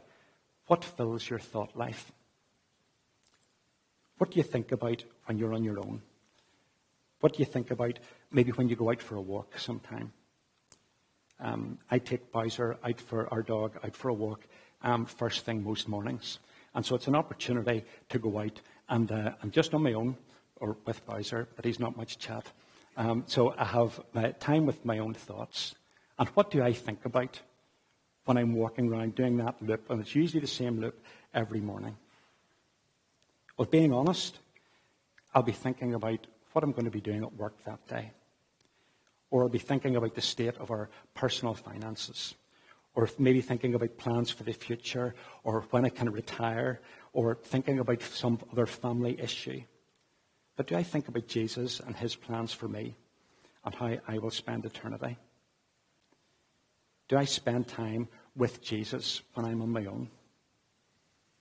what 0.66 0.84
fills 0.84 1.28
your 1.28 1.40
thought 1.40 1.76
life? 1.76 2.12
What 4.18 4.30
do 4.30 4.36
you 4.36 4.44
think 4.44 4.70
about 4.70 5.02
when 5.26 5.38
you're 5.38 5.54
on 5.54 5.64
your 5.64 5.80
own? 5.80 6.02
What 7.20 7.32
do 7.32 7.40
you 7.40 7.44
think 7.44 7.70
about 7.70 7.98
maybe 8.30 8.52
when 8.52 8.68
you 8.68 8.76
go 8.76 8.90
out 8.90 9.02
for 9.02 9.16
a 9.16 9.20
walk 9.20 9.58
sometime? 9.58 10.12
Um, 11.40 11.78
I 11.90 11.98
take 11.98 12.30
Bowser 12.30 12.78
out 12.84 13.00
for 13.00 13.32
our 13.32 13.42
dog 13.42 13.78
out 13.82 13.96
for 13.96 14.08
a 14.08 14.14
walk 14.14 14.46
um, 14.82 15.06
first 15.06 15.44
thing 15.44 15.64
most 15.64 15.88
mornings. 15.88 16.38
And 16.74 16.84
so 16.84 16.94
it's 16.94 17.06
an 17.06 17.14
opportunity 17.14 17.84
to 18.08 18.18
go 18.18 18.38
out 18.38 18.60
and 18.88 19.10
uh, 19.10 19.32
I'm 19.42 19.50
just 19.50 19.74
on 19.74 19.82
my 19.82 19.92
own 19.92 20.16
or 20.56 20.76
with 20.86 21.04
Bowser, 21.06 21.48
but 21.56 21.64
he's 21.64 21.80
not 21.80 21.96
much 21.96 22.18
chat. 22.18 22.50
Um, 22.96 23.24
so 23.26 23.54
I 23.56 23.64
have 23.64 24.00
my 24.12 24.32
time 24.32 24.66
with 24.66 24.84
my 24.84 24.98
own 24.98 25.14
thoughts. 25.14 25.74
And 26.18 26.28
what 26.30 26.50
do 26.50 26.62
I 26.62 26.72
think 26.72 27.04
about 27.04 27.40
when 28.24 28.36
I'm 28.36 28.54
walking 28.54 28.88
around 28.88 29.14
doing 29.14 29.36
that 29.38 29.60
loop? 29.60 29.90
And 29.90 30.00
it's 30.00 30.14
usually 30.14 30.40
the 30.40 30.46
same 30.46 30.80
loop 30.80 31.02
every 31.32 31.60
morning. 31.60 31.96
Well, 33.56 33.68
being 33.68 33.92
honest, 33.92 34.38
I'll 35.34 35.42
be 35.42 35.52
thinking 35.52 35.94
about 35.94 36.26
what 36.52 36.62
I'm 36.62 36.72
going 36.72 36.84
to 36.84 36.90
be 36.90 37.00
doing 37.00 37.24
at 37.24 37.34
work 37.34 37.54
that 37.64 37.86
day. 37.88 38.12
Or 39.30 39.42
I'll 39.42 39.48
be 39.48 39.58
thinking 39.58 39.96
about 39.96 40.14
the 40.14 40.20
state 40.20 40.56
of 40.58 40.70
our 40.70 40.88
personal 41.14 41.54
finances. 41.54 42.34
Or 42.94 43.08
maybe 43.18 43.40
thinking 43.40 43.74
about 43.74 43.98
plans 43.98 44.30
for 44.30 44.44
the 44.44 44.52
future, 44.52 45.14
or 45.42 45.62
when 45.70 45.84
I 45.84 45.88
can 45.88 46.10
retire, 46.10 46.80
or 47.12 47.34
thinking 47.34 47.80
about 47.80 48.02
some 48.02 48.38
other 48.52 48.66
family 48.66 49.20
issue. 49.20 49.62
But 50.56 50.68
do 50.68 50.76
I 50.76 50.82
think 50.82 51.08
about 51.08 51.26
Jesus 51.26 51.80
and 51.80 51.96
his 51.96 52.14
plans 52.14 52.52
for 52.52 52.68
me 52.68 52.94
and 53.64 53.74
how 53.74 53.96
I 54.06 54.18
will 54.18 54.30
spend 54.30 54.64
eternity? 54.64 55.18
Do 57.08 57.16
I 57.16 57.24
spend 57.24 57.68
time 57.68 58.08
with 58.36 58.62
Jesus 58.62 59.22
when 59.34 59.46
I'm 59.46 59.62
on 59.62 59.70
my 59.70 59.86
own? 59.86 60.08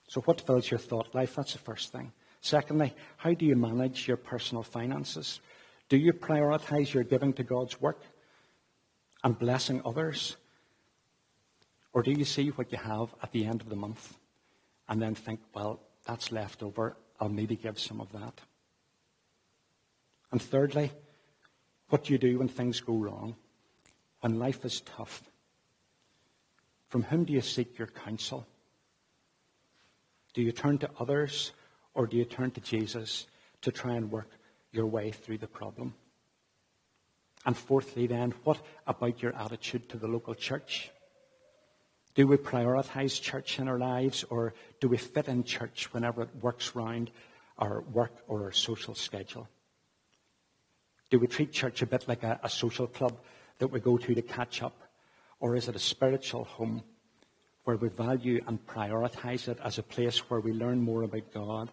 So, 0.08 0.22
what 0.22 0.42
fills 0.42 0.70
your 0.70 0.80
thought 0.80 1.16
life? 1.16 1.36
That's 1.36 1.54
the 1.54 1.60
first 1.60 1.92
thing. 1.92 2.12
Secondly, 2.42 2.94
how 3.18 3.34
do 3.34 3.46
you 3.46 3.56
manage 3.56 4.08
your 4.08 4.18
personal 4.18 4.64
finances? 4.64 5.40
Do 5.88 5.98
you 5.98 6.12
prioritize 6.12 6.94
your 6.94 7.04
giving 7.04 7.34
to 7.34 7.44
God's 7.44 7.80
work 7.80 8.02
and 9.24 9.38
blessing 9.38 9.82
others? 9.86 10.36
Or 11.94 12.02
do 12.02 12.12
you 12.12 12.26
see 12.26 12.50
what 12.50 12.72
you 12.72 12.78
have 12.78 13.14
at 13.22 13.32
the 13.32 13.46
end 13.46 13.62
of 13.62 13.70
the 13.70 13.76
month 13.76 14.18
and 14.90 15.02
then 15.02 15.16
think, 15.16 15.40
well, 15.54 15.80
that's 16.06 16.32
left 16.32 16.64
over. 16.64 16.98
I'll 17.20 17.30
maybe 17.30 17.56
give 17.56 17.80
some 17.80 18.02
of 18.02 18.12
that. 18.12 18.42
And 20.32 20.42
thirdly, 20.42 20.92
what 21.90 22.06
do 22.06 22.14
you 22.14 22.20
do 22.20 22.40
when 22.40 22.48
things 22.48 22.80
go 22.80 22.96
wrong? 22.96 23.36
When 24.22 24.40
life 24.40 24.66
is 24.66 24.82
tough? 24.82 25.24
From 26.90 27.04
whom 27.04 27.24
do 27.24 27.34
you 27.34 27.42
seek 27.42 27.78
your 27.78 27.88
counsel? 27.88 28.46
Do 30.34 30.42
you 30.42 30.52
turn 30.52 30.80
to 30.80 30.90
others 31.00 31.52
or 31.94 32.08
do 32.08 32.18
you 32.18 32.26
turn 32.26 32.52
to 32.52 32.62
Jesus 32.62 33.28
to 33.62 33.72
try 33.72 33.94
and 33.94 34.12
work 34.12 34.30
your 34.72 34.88
way 34.88 35.12
through 35.12 35.38
the 35.38 35.48
problem? 35.48 35.94
And 37.46 37.56
fourthly, 37.56 38.08
then, 38.08 38.34
what 38.44 38.60
about 38.88 39.22
your 39.22 39.36
attitude 39.36 39.90
to 39.90 39.98
the 39.98 40.08
local 40.08 40.34
church? 40.34 40.90
Do 42.16 42.28
we 42.28 42.38
prioritize 42.38 43.20
church 43.20 43.60
in 43.60 43.68
our 43.68 43.80
lives 43.80 44.24
or 44.30 44.54
do 44.80 44.88
we 44.88 44.98
fit 44.98 45.28
in 45.28 45.44
church 45.44 45.92
whenever 45.94 46.22
it 46.22 46.30
works 46.42 46.76
round 46.76 47.10
our 47.58 47.82
work 47.82 48.14
or 48.28 48.44
our 48.44 48.52
social 48.52 48.94
schedule? 48.94 49.48
Do 51.10 51.20
we 51.20 51.28
treat 51.28 51.52
church 51.52 51.82
a 51.82 51.88
bit 51.88 52.08
like 52.08 52.24
a, 52.24 52.40
a 52.44 52.50
social 52.50 52.88
club 52.88 53.20
that 53.58 53.68
we 53.68 53.80
go 53.80 53.98
to 53.98 54.16
to 54.16 54.22
catch 54.22 54.62
up? 54.62 54.80
Or 55.40 55.56
is 55.56 55.68
it 55.68 55.76
a 55.76 55.80
spiritual 55.80 56.44
home 56.44 56.84
where 57.64 57.78
we 57.78 57.90
value 57.90 58.44
and 58.48 58.66
prioritize 58.66 59.48
it 59.48 59.58
as 59.64 59.78
a 59.78 59.84
place 59.84 60.20
where 60.30 60.40
we 60.40 60.54
learn 60.54 60.82
more 60.82 61.04
about 61.04 61.34
God 61.34 61.72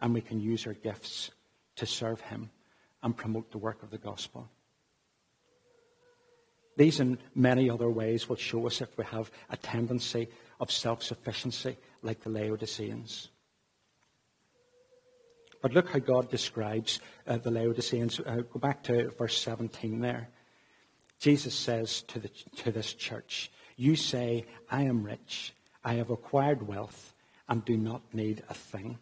and 0.00 0.12
we 0.12 0.20
can 0.20 0.40
use 0.40 0.66
our 0.66 0.74
gifts 0.74 1.30
to 1.76 1.86
serve 1.86 2.20
Him 2.20 2.50
and 3.02 3.16
promote 3.16 3.50
the 3.52 3.58
work 3.58 3.82
of 3.82 3.90
the 3.90 3.98
gospel? 3.98 4.48
These 6.78 7.00
and 7.00 7.18
many 7.34 7.68
other 7.68 7.90
ways 7.90 8.28
will 8.28 8.36
show 8.36 8.64
us 8.68 8.80
if 8.80 8.96
we 8.96 9.04
have 9.06 9.32
a 9.50 9.56
tendency 9.56 10.28
of 10.60 10.70
self 10.70 11.02
sufficiency 11.02 11.76
like 12.02 12.20
the 12.20 12.30
Laodiceans. 12.30 13.30
But 15.60 15.72
look 15.72 15.90
how 15.90 15.98
God 15.98 16.30
describes 16.30 17.00
uh, 17.26 17.38
the 17.38 17.50
Laodiceans. 17.50 18.20
Uh, 18.20 18.42
go 18.52 18.60
back 18.60 18.84
to 18.84 19.10
verse 19.10 19.36
17 19.38 19.98
there. 19.98 20.28
Jesus 21.18 21.52
says 21.52 22.02
to, 22.02 22.20
the, 22.20 22.28
to 22.58 22.70
this 22.70 22.94
church, 22.94 23.50
You 23.74 23.96
say, 23.96 24.46
I 24.70 24.82
am 24.82 25.02
rich, 25.02 25.52
I 25.82 25.94
have 25.94 26.10
acquired 26.10 26.68
wealth, 26.68 27.12
and 27.48 27.64
do 27.64 27.76
not 27.76 28.02
need 28.14 28.44
a 28.48 28.54
thing. 28.54 28.98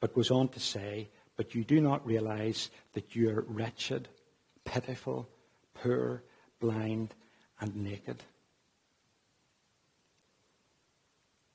But 0.00 0.14
goes 0.14 0.30
on 0.30 0.48
to 0.48 0.60
say, 0.60 1.08
But 1.34 1.54
you 1.54 1.64
do 1.64 1.80
not 1.80 2.06
realize 2.06 2.68
that 2.92 3.16
you 3.16 3.30
are 3.30 3.46
wretched, 3.48 4.10
pitiful, 4.66 5.26
poor, 5.72 6.22
blind, 6.60 7.14
and 7.60 7.74
naked. 7.74 8.22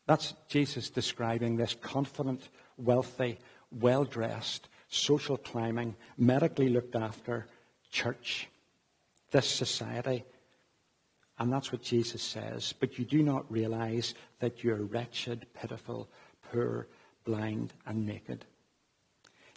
That's 0.07 0.33
Jesus 0.49 0.89
describing 0.89 1.55
this 1.55 1.75
confident, 1.79 2.49
wealthy, 2.77 3.37
well 3.71 4.03
dressed, 4.03 4.67
social 4.89 5.37
climbing, 5.37 5.95
medically 6.17 6.69
looked 6.69 6.95
after 6.95 7.45
church, 7.91 8.49
this 9.29 9.47
society. 9.47 10.25
And 11.37 11.51
that's 11.51 11.71
what 11.71 11.81
Jesus 11.81 12.21
says. 12.21 12.73
But 12.77 12.99
you 12.99 13.05
do 13.05 13.23
not 13.23 13.49
realize 13.51 14.13
that 14.39 14.63
you're 14.63 14.83
wretched, 14.83 15.47
pitiful, 15.53 16.09
poor, 16.51 16.87
blind, 17.23 17.73
and 17.85 18.05
naked. 18.05 18.45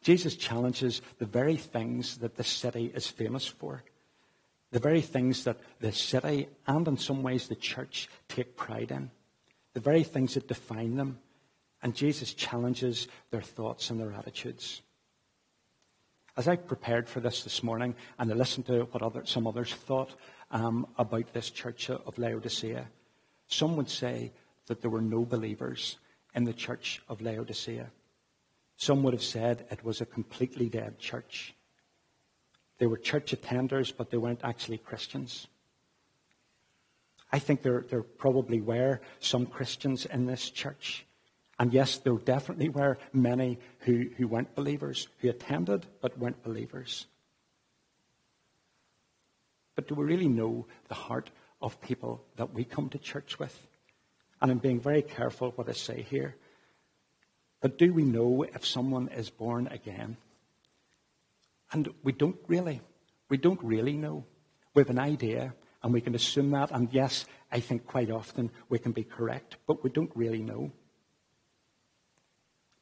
Jesus 0.05 0.37
challenges 0.37 1.03
the 1.19 1.27
very 1.27 1.57
things 1.57 2.19
that 2.19 2.37
the 2.37 2.45
city 2.45 2.93
is 2.95 3.09
famous 3.09 3.47
for, 3.47 3.83
the 4.71 4.79
very 4.79 5.01
things 5.01 5.43
that 5.45 5.59
the 5.81 5.91
city 5.91 6.49
and 6.67 6.87
in 6.87 6.97
some 6.97 7.25
ways 7.25 7.49
the 7.49 7.57
church 7.57 8.09
take 8.29 8.57
pride 8.57 8.93
in 8.93 9.11
the 9.75 9.81
very 9.81 10.05
things 10.05 10.35
that 10.35 10.49
define 10.49 10.97
them. 10.97 11.19
And 11.83 11.95
Jesus 11.95 12.33
challenges 12.33 13.09
their 13.31 13.43
thoughts 13.43 13.91
and 13.91 14.01
their 14.01 14.13
attitudes. 14.13 14.81
As 16.37 16.49
I 16.49 16.57
prepared 16.57 17.09
for 17.09 17.21
this 17.21 17.45
this 17.45 17.63
morning 17.63 17.95
and 18.19 18.33
I 18.33 18.35
listened 18.35 18.67
to 18.67 18.85
what 18.85 19.03
other, 19.03 19.27
some 19.27 19.47
others 19.47 19.75
thought 19.75 20.15
um, 20.51 20.87
about 20.97 21.33
this 21.33 21.51
church 21.51 21.91
of 21.91 22.19
Laodicea, 22.19 22.87
some 23.49 23.77
would 23.77 23.91
say 23.91 24.33
that 24.67 24.81
there 24.81 24.91
were 24.91 25.03
no 25.03 25.25
believers 25.25 25.99
in 26.35 26.45
the 26.45 26.55
church 26.55 27.03
of 27.09 27.21
Laodicea. 27.21 27.91
Some 28.77 29.03
would 29.03 29.15
have 29.15 29.23
said 29.23 29.67
it 29.71 29.85
was 29.85 30.01
a 30.01 30.07
completely 30.07 30.69
dead 30.69 30.99
church. 30.99 31.55
They 32.79 32.87
were 32.87 32.97
church 32.97 33.35
attenders, 33.35 33.93
but 33.97 34.11
they 34.11 34.17
weren't 34.17 34.41
actually 34.43 34.79
Christians. 34.79 35.47
I 37.33 37.39
think 37.39 37.63
there, 37.63 37.85
there 37.89 38.03
probably 38.03 38.61
were 38.61 39.01
some 39.21 39.47
Christians 39.47 40.07
in 40.07 40.27
this 40.27 40.51
church. 40.51 41.05
And 41.59 41.73
yes, 41.73 41.99
there 41.99 42.15
definitely 42.15 42.69
were 42.69 42.99
many 43.13 43.59
who, 43.81 44.11
who 44.17 44.27
weren't 44.27 44.55
believers, 44.55 45.09
who 45.19 45.31
attended 45.31 45.87
but 46.01 46.19
weren't 46.19 46.43
believers. 46.43 47.07
But 49.77 49.89
do 49.89 49.95
we 49.95 50.05
really 50.05 50.29
know 50.29 50.67
the 50.89 50.95
heart 50.95 51.31
of 51.61 51.81
people 51.81 52.25
that 52.37 52.53
we 52.53 52.65
come 52.65 52.89
to 52.91 52.99
church 52.99 53.39
with? 53.39 53.67
And 54.41 54.51
I'm 54.51 54.59
being 54.59 54.81
very 54.81 55.03
careful 55.03 55.53
what 55.53 55.69
I 55.69 55.73
say 55.73 56.03
here. 56.03 56.35
But 57.65 57.79
do 57.79 57.95
we 57.95 58.05
know 58.05 58.43
if 58.43 58.67
someone 58.67 59.09
is 59.09 59.31
born 59.31 59.69
again? 59.69 60.19
And 61.73 61.89
we 62.03 62.13
don't 62.13 62.37
really. 62.47 62.83
We 63.31 63.39
don't 63.39 63.63
really 63.63 63.95
know. 63.95 64.27
We 64.75 64.83
have 64.83 64.91
an 64.91 64.99
idea 64.99 65.55
and 65.83 65.91
we 65.91 66.03
can 66.03 66.15
assume 66.15 66.51
that. 66.51 66.73
And 66.73 66.93
yes, 66.93 67.25
I 67.51 67.61
think 67.61 67.87
quite 67.87 68.11
often 68.11 68.51
we 68.69 68.79
can 68.79 68.93
be 68.93 69.03
correct, 69.03 69.57
but 69.67 69.83
we 69.83 69.89
don't 69.89 70.11
really 70.15 70.43
know. 70.43 70.73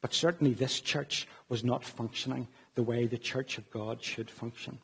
But 0.00 0.14
certainly 0.14 0.52
this 0.52 0.80
church 0.80 1.28
was 1.48 1.62
not 1.62 1.84
functioning 1.84 2.48
the 2.74 2.82
way 2.82 3.06
the 3.06 3.18
church 3.18 3.58
of 3.58 3.70
God 3.70 4.02
should 4.02 4.28
function. 4.28 4.80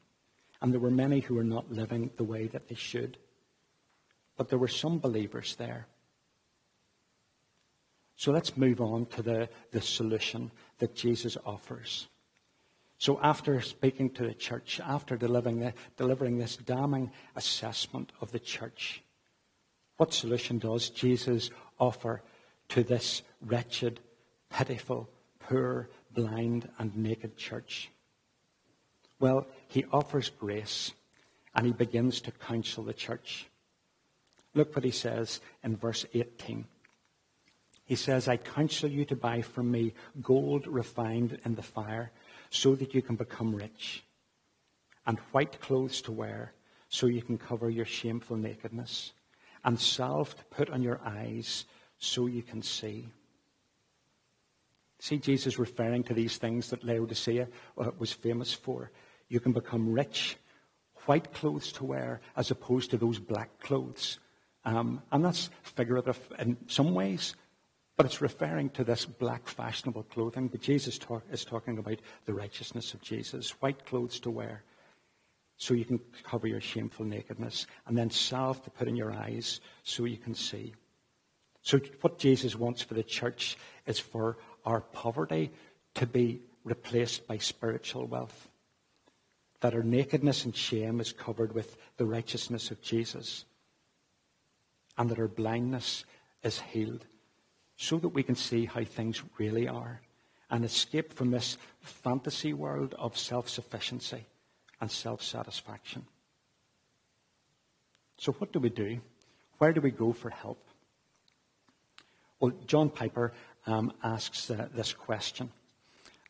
And 0.62 0.72
there 0.72 0.78
were 0.78 0.92
many 0.92 1.18
who 1.18 1.34
were 1.34 1.42
not 1.42 1.72
living 1.72 2.10
the 2.16 2.22
way 2.22 2.46
that 2.46 2.68
they 2.68 2.76
should. 2.76 3.18
But 4.36 4.48
there 4.48 4.60
were 4.60 4.68
some 4.68 5.00
believers 5.00 5.56
there. 5.56 5.88
So 8.18 8.32
let's 8.32 8.56
move 8.56 8.80
on 8.80 9.06
to 9.06 9.22
the, 9.22 9.48
the 9.70 9.80
solution 9.80 10.50
that 10.78 10.96
Jesus 10.96 11.36
offers. 11.46 12.08
So, 12.98 13.20
after 13.22 13.60
speaking 13.60 14.10
to 14.10 14.24
the 14.24 14.34
church, 14.34 14.80
after 14.84 15.16
delivering, 15.16 15.60
the, 15.60 15.72
delivering 15.96 16.36
this 16.36 16.56
damning 16.56 17.12
assessment 17.36 18.10
of 18.20 18.32
the 18.32 18.40
church, 18.40 19.04
what 19.98 20.12
solution 20.12 20.58
does 20.58 20.90
Jesus 20.90 21.50
offer 21.78 22.22
to 22.70 22.82
this 22.82 23.22
wretched, 23.40 24.00
pitiful, 24.50 25.08
poor, 25.38 25.88
blind, 26.12 26.68
and 26.80 26.96
naked 26.96 27.36
church? 27.36 27.88
Well, 29.20 29.46
he 29.68 29.84
offers 29.92 30.28
grace 30.28 30.90
and 31.54 31.66
he 31.66 31.72
begins 31.72 32.20
to 32.22 32.32
counsel 32.32 32.82
the 32.82 32.94
church. 32.94 33.46
Look 34.54 34.74
what 34.74 34.84
he 34.84 34.90
says 34.90 35.40
in 35.62 35.76
verse 35.76 36.04
18. 36.12 36.64
He 37.88 37.96
says, 37.96 38.28
I 38.28 38.36
counsel 38.36 38.90
you 38.90 39.06
to 39.06 39.16
buy 39.16 39.40
from 39.40 39.70
me 39.70 39.94
gold 40.20 40.66
refined 40.66 41.38
in 41.46 41.54
the 41.54 41.62
fire 41.62 42.12
so 42.50 42.74
that 42.74 42.94
you 42.94 43.00
can 43.00 43.16
become 43.16 43.54
rich, 43.54 44.04
and 45.06 45.18
white 45.32 45.58
clothes 45.62 46.02
to 46.02 46.12
wear 46.12 46.52
so 46.90 47.06
you 47.06 47.22
can 47.22 47.38
cover 47.38 47.70
your 47.70 47.86
shameful 47.86 48.36
nakedness, 48.36 49.14
and 49.64 49.80
salve 49.80 50.36
to 50.36 50.44
put 50.44 50.68
on 50.68 50.82
your 50.82 51.00
eyes 51.02 51.64
so 51.96 52.26
you 52.26 52.42
can 52.42 52.60
see. 52.60 53.08
See 54.98 55.16
Jesus 55.16 55.58
referring 55.58 56.04
to 56.04 56.14
these 56.14 56.36
things 56.36 56.68
that 56.68 56.84
Laodicea 56.84 57.48
uh, 57.78 57.90
was 57.98 58.12
famous 58.12 58.52
for. 58.52 58.90
You 59.28 59.40
can 59.40 59.52
become 59.52 59.94
rich, 59.94 60.36
white 61.06 61.32
clothes 61.32 61.72
to 61.72 61.86
wear, 61.86 62.20
as 62.36 62.50
opposed 62.50 62.90
to 62.90 62.98
those 62.98 63.18
black 63.18 63.60
clothes. 63.60 64.18
Um, 64.66 65.02
and 65.10 65.24
that's 65.24 65.48
figurative 65.62 66.20
in 66.38 66.58
some 66.66 66.92
ways, 66.92 67.34
but 67.98 68.06
it's 68.06 68.22
referring 68.22 68.70
to 68.70 68.84
this 68.84 69.04
black 69.04 69.48
fashionable 69.48 70.04
clothing. 70.04 70.46
But 70.46 70.62
Jesus 70.62 70.98
talk, 70.98 71.24
is 71.32 71.44
talking 71.44 71.78
about 71.78 71.98
the 72.26 72.32
righteousness 72.32 72.94
of 72.94 73.02
Jesus, 73.02 73.50
white 73.60 73.84
clothes 73.84 74.20
to 74.20 74.30
wear 74.30 74.62
so 75.56 75.74
you 75.74 75.84
can 75.84 75.98
cover 76.22 76.46
your 76.46 76.60
shameful 76.60 77.04
nakedness, 77.04 77.66
and 77.88 77.98
then 77.98 78.08
salve 78.08 78.62
to 78.62 78.70
put 78.70 78.86
in 78.86 78.94
your 78.94 79.10
eyes 79.10 79.60
so 79.82 80.04
you 80.04 80.16
can 80.16 80.32
see. 80.32 80.72
So, 81.62 81.80
what 82.00 82.20
Jesus 82.20 82.54
wants 82.54 82.82
for 82.82 82.94
the 82.94 83.02
church 83.02 83.58
is 83.84 83.98
for 83.98 84.38
our 84.64 84.80
poverty 84.80 85.50
to 85.94 86.06
be 86.06 86.40
replaced 86.62 87.26
by 87.26 87.38
spiritual 87.38 88.06
wealth. 88.06 88.48
That 89.60 89.74
our 89.74 89.82
nakedness 89.82 90.44
and 90.44 90.54
shame 90.54 91.00
is 91.00 91.12
covered 91.12 91.52
with 91.52 91.76
the 91.96 92.06
righteousness 92.06 92.70
of 92.70 92.80
Jesus. 92.80 93.44
And 94.96 95.10
that 95.10 95.18
our 95.18 95.26
blindness 95.26 96.04
is 96.44 96.60
healed 96.60 97.04
so 97.78 97.96
that 97.96 98.08
we 98.08 98.24
can 98.24 98.34
see 98.34 98.66
how 98.66 98.84
things 98.84 99.22
really 99.38 99.68
are 99.68 100.00
and 100.50 100.64
escape 100.64 101.12
from 101.12 101.30
this 101.30 101.56
fantasy 101.80 102.52
world 102.52 102.94
of 102.98 103.16
self 103.16 103.48
sufficiency 103.48 104.26
and 104.80 104.90
self 104.90 105.22
satisfaction. 105.22 106.04
So, 108.18 108.32
what 108.32 108.52
do 108.52 108.58
we 108.58 108.68
do? 108.68 108.98
Where 109.58 109.72
do 109.72 109.80
we 109.80 109.92
go 109.92 110.12
for 110.12 110.28
help? 110.28 110.62
Well, 112.40 112.52
John 112.66 112.90
Piper 112.90 113.32
um, 113.66 113.92
asks 114.02 114.50
uh, 114.50 114.68
this 114.74 114.92
question. 114.92 115.50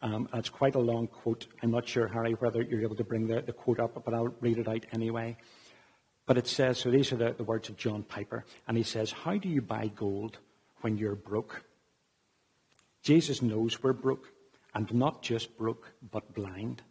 Um, 0.01 0.29
it's 0.35 0.51
quite 0.51 0.75
a 0.75 0.81
long 0.81 1.07
quote. 1.07 1.47
I'm 1.63 1.71
not 1.71 1.89
sure, 1.89 2.09
Harry, 2.09 2.33
whether 2.33 2.63
you're 2.63 2.83
able 2.83 2.97
to 2.97 3.05
bring 3.05 3.27
the, 3.27 3.41
the, 3.43 3.53
quote 3.53 3.81
up, 3.81 4.03
but 4.05 4.15
I'll 4.15 4.35
read 4.41 4.59
it 4.59 4.69
out 4.69 4.85
anyway. 4.93 5.37
But 6.25 6.39
it 6.39 6.47
says 6.47 6.79
so 6.79 6.91
these 6.91 7.11
are 7.13 7.17
the, 7.17 7.35
the 7.37 7.45
words 7.45 7.69
of 7.69 7.77
John 7.77 8.03
Piper. 8.03 8.45
And 8.67 8.77
he 8.77 8.83
says, 8.83 9.11
How 9.11 9.37
do 9.37 9.49
you 9.49 9.63
buy 9.63 9.91
gold 9.97 10.39
when 10.81 10.97
you're 10.97 11.15
broke. 11.15 11.63
Jesus 13.03 13.43
knows 13.43 13.83
we're 13.83 13.93
broke, 13.93 14.33
and 14.75 14.93
not 14.93 15.23
just 15.23 15.57
broke, 15.57 15.93
but 16.11 16.35
blind. 16.35 16.83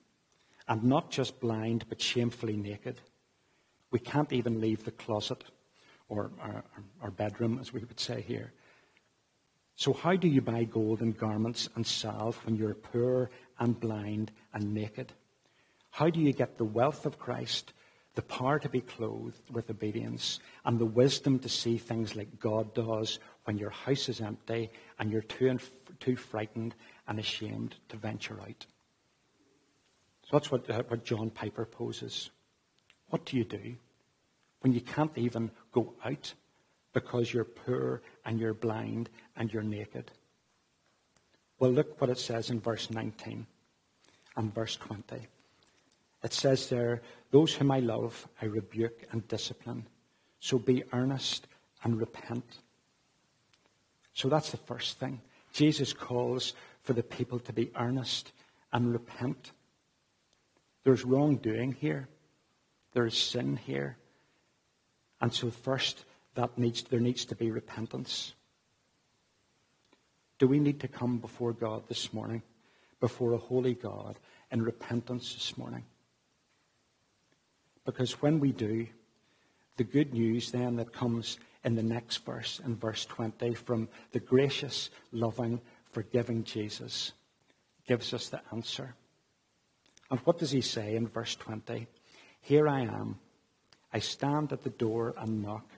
And 0.67 0.83
not 0.83 1.11
just 1.11 1.39
blind, 1.39 1.85
but 1.87 2.01
shamefully 2.01 2.57
naked. 2.57 2.99
We 3.91 3.99
can't 3.99 4.33
even 4.33 4.59
leave 4.59 4.83
the 4.83 4.91
closet 4.91 5.43
or 6.09 6.31
our, 6.41 6.63
our 7.01 7.11
bedroom, 7.11 7.59
as 7.59 7.71
we 7.71 7.81
would 7.81 7.99
say 7.99 8.21
here. 8.21 8.51
So, 9.75 9.93
how 9.93 10.15
do 10.15 10.27
you 10.27 10.41
buy 10.41 10.63
gold 10.63 11.01
and 11.01 11.17
garments 11.17 11.69
and 11.75 11.85
salve 11.85 12.35
when 12.45 12.55
you're 12.55 12.73
poor 12.73 13.29
and 13.59 13.79
blind 13.79 14.31
and 14.53 14.73
naked? 14.73 15.13
How 15.91 16.09
do 16.09 16.19
you 16.19 16.33
get 16.33 16.57
the 16.57 16.65
wealth 16.65 17.05
of 17.05 17.19
Christ, 17.19 17.73
the 18.15 18.23
power 18.23 18.57
to 18.59 18.69
be 18.69 18.81
clothed 18.81 19.51
with 19.51 19.69
obedience, 19.69 20.39
and 20.65 20.79
the 20.79 20.85
wisdom 20.85 21.39
to 21.39 21.49
see 21.49 21.77
things 21.77 22.15
like 22.15 22.39
God 22.39 22.73
does 22.73 23.19
when 23.47 23.57
your 23.57 23.69
house 23.69 24.09
is 24.09 24.19
empty 24.19 24.69
and 24.99 25.09
you're 25.09 25.21
too, 25.21 25.57
too 26.01 26.17
frightened 26.17 26.75
and 27.07 27.17
ashamed 27.17 27.75
to 27.87 27.95
venture 27.95 28.41
out. 28.41 28.65
So 30.23 30.29
that's 30.33 30.51
what, 30.51 30.69
uh, 30.69 30.83
what 30.89 31.05
John 31.05 31.29
Piper 31.29 31.63
poses. 31.63 32.29
What 33.09 33.23
do 33.23 33.37
you 33.37 33.45
do 33.45 33.75
when 34.59 34.73
you 34.73 34.81
can't 34.81 35.17
even 35.17 35.49
go 35.71 35.93
out 36.03 36.33
because 36.91 37.33
you're 37.33 37.45
poor 37.45 38.01
and 38.25 38.37
you're 38.37 38.53
blind 38.53 39.09
and 39.37 39.51
you're 39.53 39.63
naked? 39.63 40.11
Well, 41.57 41.71
look 41.71 42.01
what 42.01 42.09
it 42.09 42.19
says 42.19 42.49
in 42.49 42.59
verse 42.59 42.91
19 42.91 43.47
and 44.35 44.53
verse 44.53 44.75
20. 44.75 45.25
It 46.21 46.33
says 46.33 46.67
there, 46.67 47.01
Those 47.31 47.53
whom 47.53 47.71
I 47.71 47.79
love, 47.79 48.27
I 48.41 48.47
rebuke 48.47 49.05
and 49.13 49.25
discipline. 49.29 49.87
So 50.41 50.59
be 50.59 50.83
earnest 50.91 51.47
and 51.85 51.97
repent. 51.97 52.59
So 54.17 54.29
that's 54.29 54.49
the 54.49 54.57
first 54.57 54.97
thing. 54.97 55.21
Jesus 55.53 55.93
calls 55.93 56.53
for 56.81 56.93
the 56.93 57.03
people 57.03 57.37
to 57.37 57.53
be 57.53 57.69
earnest 57.75 58.31
and 58.73 58.91
repent. 58.91 59.51
There's 60.83 61.05
wrongdoing 61.05 61.73
here. 61.73 62.09
There's 62.93 63.15
sin 63.15 63.57
here. 63.57 63.95
And 65.21 65.31
so 65.31 65.51
first 65.51 66.03
that 66.33 66.57
needs 66.57 66.81
there 66.81 66.99
needs 66.99 67.25
to 67.25 67.35
be 67.35 67.51
repentance. 67.51 68.33
Do 70.39 70.47
we 70.47 70.59
need 70.59 70.79
to 70.79 70.87
come 70.87 71.19
before 71.19 71.53
God 71.53 71.83
this 71.87 72.11
morning, 72.11 72.41
before 72.99 73.33
a 73.33 73.37
holy 73.37 73.75
God, 73.75 74.17
in 74.49 74.63
repentance 74.63 75.35
this 75.35 75.55
morning? 75.59 75.83
Because 77.85 78.19
when 78.19 78.39
we 78.39 78.51
do, 78.51 78.87
the 79.75 79.83
good 79.83 80.11
news 80.11 80.49
then 80.49 80.77
that 80.77 80.91
comes 80.91 81.37
in 81.63 81.75
the 81.75 81.83
next 81.83 82.17
verse, 82.25 82.59
in 82.63 82.75
verse 82.75 83.05
20, 83.05 83.53
from 83.53 83.89
the 84.11 84.19
gracious, 84.19 84.89
loving, 85.11 85.61
forgiving 85.91 86.43
Jesus, 86.43 87.13
gives 87.87 88.13
us 88.13 88.29
the 88.29 88.41
answer. 88.51 88.95
And 90.09 90.19
what 90.21 90.37
does 90.37 90.51
he 90.51 90.61
say 90.61 90.95
in 90.95 91.07
verse 91.07 91.35
20? 91.35 91.87
Here 92.41 92.67
I 92.67 92.81
am. 92.81 93.19
I 93.91 93.99
stand 93.99 94.53
at 94.53 94.63
the 94.63 94.69
door 94.69 95.13
and 95.17 95.41
knock. 95.41 95.69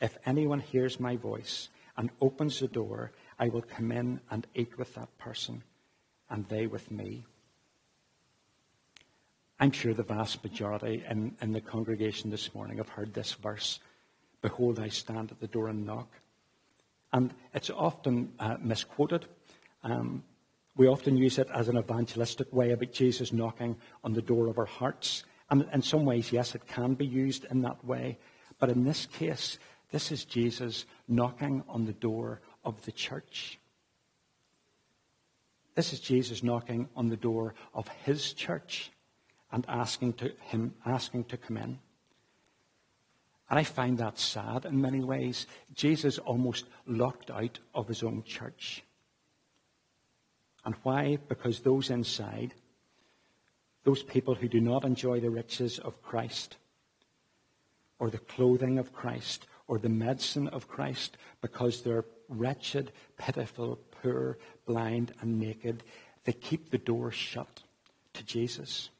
If 0.00 0.16
anyone 0.24 0.60
hears 0.60 1.00
my 1.00 1.16
voice 1.16 1.68
and 1.96 2.10
opens 2.20 2.60
the 2.60 2.68
door, 2.68 3.12
I 3.38 3.48
will 3.48 3.62
come 3.62 3.92
in 3.92 4.20
and 4.30 4.46
eat 4.54 4.78
with 4.78 4.94
that 4.94 5.16
person, 5.18 5.62
and 6.28 6.46
they 6.48 6.66
with 6.66 6.90
me. 6.90 7.24
I'm 9.58 9.72
sure 9.72 9.92
the 9.92 10.02
vast 10.02 10.42
majority 10.42 11.04
in, 11.08 11.36
in 11.42 11.52
the 11.52 11.60
congregation 11.60 12.30
this 12.30 12.54
morning 12.54 12.78
have 12.78 12.88
heard 12.88 13.12
this 13.12 13.34
verse 13.34 13.78
Behold, 14.42 14.78
I 14.78 14.88
stand 14.88 15.30
at 15.30 15.40
the 15.40 15.46
door 15.46 15.68
and 15.68 15.84
knock. 15.84 16.08
And 17.12 17.34
it's 17.54 17.70
often 17.70 18.32
uh, 18.38 18.56
misquoted. 18.60 19.26
Um, 19.82 20.22
we 20.76 20.86
often 20.86 21.16
use 21.16 21.38
it 21.38 21.48
as 21.52 21.68
an 21.68 21.76
evangelistic 21.76 22.52
way 22.52 22.70
about 22.70 22.92
Jesus 22.92 23.32
knocking 23.32 23.76
on 24.04 24.12
the 24.12 24.22
door 24.22 24.46
of 24.46 24.58
our 24.58 24.66
hearts. 24.66 25.24
And 25.50 25.68
in 25.72 25.82
some 25.82 26.04
ways, 26.04 26.32
yes, 26.32 26.54
it 26.54 26.66
can 26.66 26.94
be 26.94 27.06
used 27.06 27.44
in 27.50 27.62
that 27.62 27.84
way. 27.84 28.18
But 28.58 28.70
in 28.70 28.84
this 28.84 29.06
case, 29.06 29.58
this 29.90 30.12
is 30.12 30.24
Jesus 30.24 30.86
knocking 31.08 31.64
on 31.68 31.84
the 31.84 31.92
door 31.92 32.40
of 32.64 32.84
the 32.84 32.92
church. 32.92 33.58
This 35.74 35.92
is 35.92 36.00
Jesus 36.00 36.42
knocking 36.42 36.88
on 36.94 37.08
the 37.08 37.16
door 37.16 37.54
of 37.74 37.88
his 38.04 38.32
church 38.32 38.90
and 39.52 39.64
asking 39.68 40.14
to 40.14 40.32
him 40.42 40.74
asking 40.86 41.24
to 41.24 41.36
come 41.36 41.56
in. 41.56 41.78
And 43.50 43.58
I 43.58 43.64
find 43.64 43.98
that 43.98 44.18
sad 44.18 44.64
in 44.64 44.80
many 44.80 45.00
ways. 45.00 45.46
Jesus 45.74 46.18
almost 46.18 46.66
locked 46.86 47.30
out 47.30 47.58
of 47.74 47.88
his 47.88 48.04
own 48.04 48.22
church. 48.22 48.84
And 50.64 50.76
why? 50.84 51.18
Because 51.28 51.60
those 51.60 51.90
inside, 51.90 52.54
those 53.82 54.04
people 54.04 54.36
who 54.36 54.46
do 54.46 54.60
not 54.60 54.84
enjoy 54.84 55.18
the 55.18 55.30
riches 55.30 55.80
of 55.80 56.00
Christ, 56.00 56.58
or 57.98 58.08
the 58.08 58.18
clothing 58.18 58.78
of 58.78 58.92
Christ, 58.92 59.46
or 59.66 59.78
the 59.78 59.88
medicine 59.88 60.46
of 60.48 60.68
Christ, 60.68 61.16
because 61.40 61.82
they're 61.82 62.04
wretched, 62.28 62.92
pitiful, 63.18 63.80
poor, 64.02 64.38
blind, 64.64 65.12
and 65.20 65.40
naked, 65.40 65.82
they 66.24 66.32
keep 66.32 66.70
the 66.70 66.78
door 66.78 67.10
shut 67.10 67.62
to 68.12 68.24
Jesus. 68.24 68.90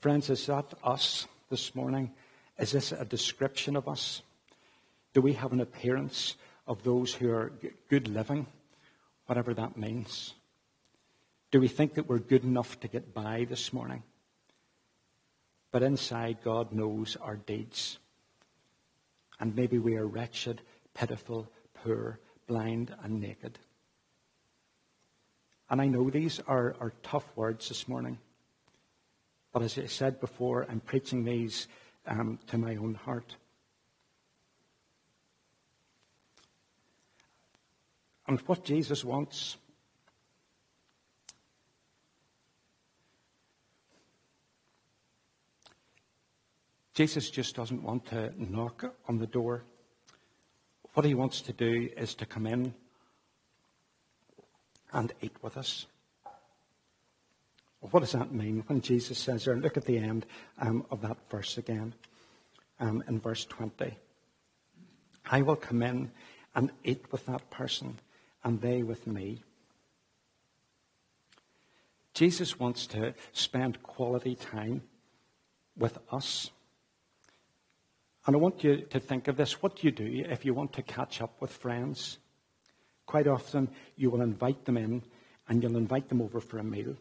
Friends, 0.00 0.30
is 0.30 0.46
that 0.46 0.74
us 0.84 1.26
this 1.50 1.74
morning? 1.74 2.12
Is 2.56 2.70
this 2.70 2.92
a 2.92 3.04
description 3.04 3.74
of 3.74 3.88
us? 3.88 4.22
Do 5.12 5.20
we 5.20 5.32
have 5.32 5.52
an 5.52 5.60
appearance 5.60 6.36
of 6.68 6.84
those 6.84 7.12
who 7.12 7.32
are 7.32 7.50
good 7.88 8.06
living, 8.06 8.46
whatever 9.26 9.54
that 9.54 9.76
means? 9.76 10.34
Do 11.50 11.58
we 11.58 11.66
think 11.66 11.94
that 11.94 12.08
we're 12.08 12.20
good 12.20 12.44
enough 12.44 12.78
to 12.80 12.88
get 12.88 13.12
by 13.12 13.46
this 13.48 13.72
morning? 13.72 14.04
But 15.72 15.82
inside, 15.82 16.38
God 16.44 16.70
knows 16.70 17.16
our 17.20 17.36
deeds. 17.36 17.98
And 19.40 19.56
maybe 19.56 19.78
we 19.78 19.96
are 19.96 20.06
wretched, 20.06 20.62
pitiful, 20.94 21.50
poor, 21.74 22.20
blind, 22.46 22.94
and 23.02 23.20
naked. 23.20 23.58
And 25.68 25.80
I 25.80 25.86
know 25.86 26.08
these 26.08 26.38
are, 26.46 26.76
are 26.78 26.92
tough 27.02 27.26
words 27.34 27.68
this 27.68 27.88
morning. 27.88 28.18
But 29.52 29.62
as 29.62 29.78
I 29.78 29.86
said 29.86 30.20
before, 30.20 30.66
I'm 30.68 30.80
preaching 30.80 31.24
these 31.24 31.68
um, 32.06 32.38
to 32.48 32.58
my 32.58 32.76
own 32.76 32.94
heart. 32.94 33.36
And 38.26 38.40
what 38.40 38.64
Jesus 38.64 39.04
wants 39.04 39.56
Jesus 46.98 47.30
just 47.30 47.54
doesn't 47.54 47.84
want 47.84 48.06
to 48.06 48.32
knock 48.36 48.84
on 49.06 49.18
the 49.18 49.26
door. 49.28 49.62
What 50.94 51.06
he 51.06 51.14
wants 51.14 51.40
to 51.42 51.52
do 51.52 51.88
is 51.96 52.12
to 52.16 52.26
come 52.26 52.44
in 52.44 52.74
and 54.92 55.12
eat 55.20 55.36
with 55.40 55.56
us. 55.56 55.86
What 57.90 58.00
does 58.00 58.12
that 58.12 58.32
mean 58.32 58.64
when 58.66 58.80
Jesus 58.80 59.18
says 59.18 59.44
there? 59.44 59.56
Look 59.56 59.76
at 59.76 59.84
the 59.84 59.98
end 59.98 60.26
um, 60.60 60.84
of 60.90 61.00
that 61.02 61.16
verse 61.30 61.58
again, 61.58 61.94
um, 62.80 63.02
in 63.08 63.20
verse 63.20 63.44
20. 63.44 63.96
I 65.30 65.42
will 65.42 65.56
come 65.56 65.82
in 65.82 66.10
and 66.54 66.70
eat 66.84 67.04
with 67.12 67.26
that 67.26 67.50
person, 67.50 67.98
and 68.44 68.60
they 68.60 68.82
with 68.82 69.06
me. 69.06 69.42
Jesus 72.14 72.58
wants 72.58 72.86
to 72.88 73.14
spend 73.32 73.82
quality 73.82 74.34
time 74.34 74.82
with 75.76 75.98
us. 76.10 76.50
And 78.26 78.34
I 78.34 78.38
want 78.38 78.64
you 78.64 78.82
to 78.90 79.00
think 79.00 79.28
of 79.28 79.36
this. 79.36 79.62
What 79.62 79.76
do 79.76 79.86
you 79.86 79.92
do 79.92 80.24
if 80.28 80.44
you 80.44 80.52
want 80.52 80.72
to 80.74 80.82
catch 80.82 81.22
up 81.22 81.40
with 81.40 81.52
friends? 81.52 82.18
Quite 83.06 83.26
often, 83.26 83.70
you 83.96 84.10
will 84.10 84.20
invite 84.20 84.64
them 84.64 84.76
in 84.76 85.02
and 85.48 85.62
you'll 85.62 85.76
invite 85.76 86.08
them 86.08 86.20
over 86.20 86.40
for 86.40 86.58
a 86.58 86.64
meal. 86.64 86.96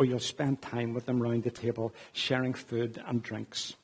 Or 0.00 0.06
you'll 0.06 0.18
spend 0.18 0.62
time 0.62 0.94
with 0.94 1.04
them 1.04 1.22
around 1.22 1.42
the 1.42 1.50
table 1.50 1.92
sharing 2.14 2.54
food 2.54 2.98
and 3.06 3.22
drinks. 3.22 3.74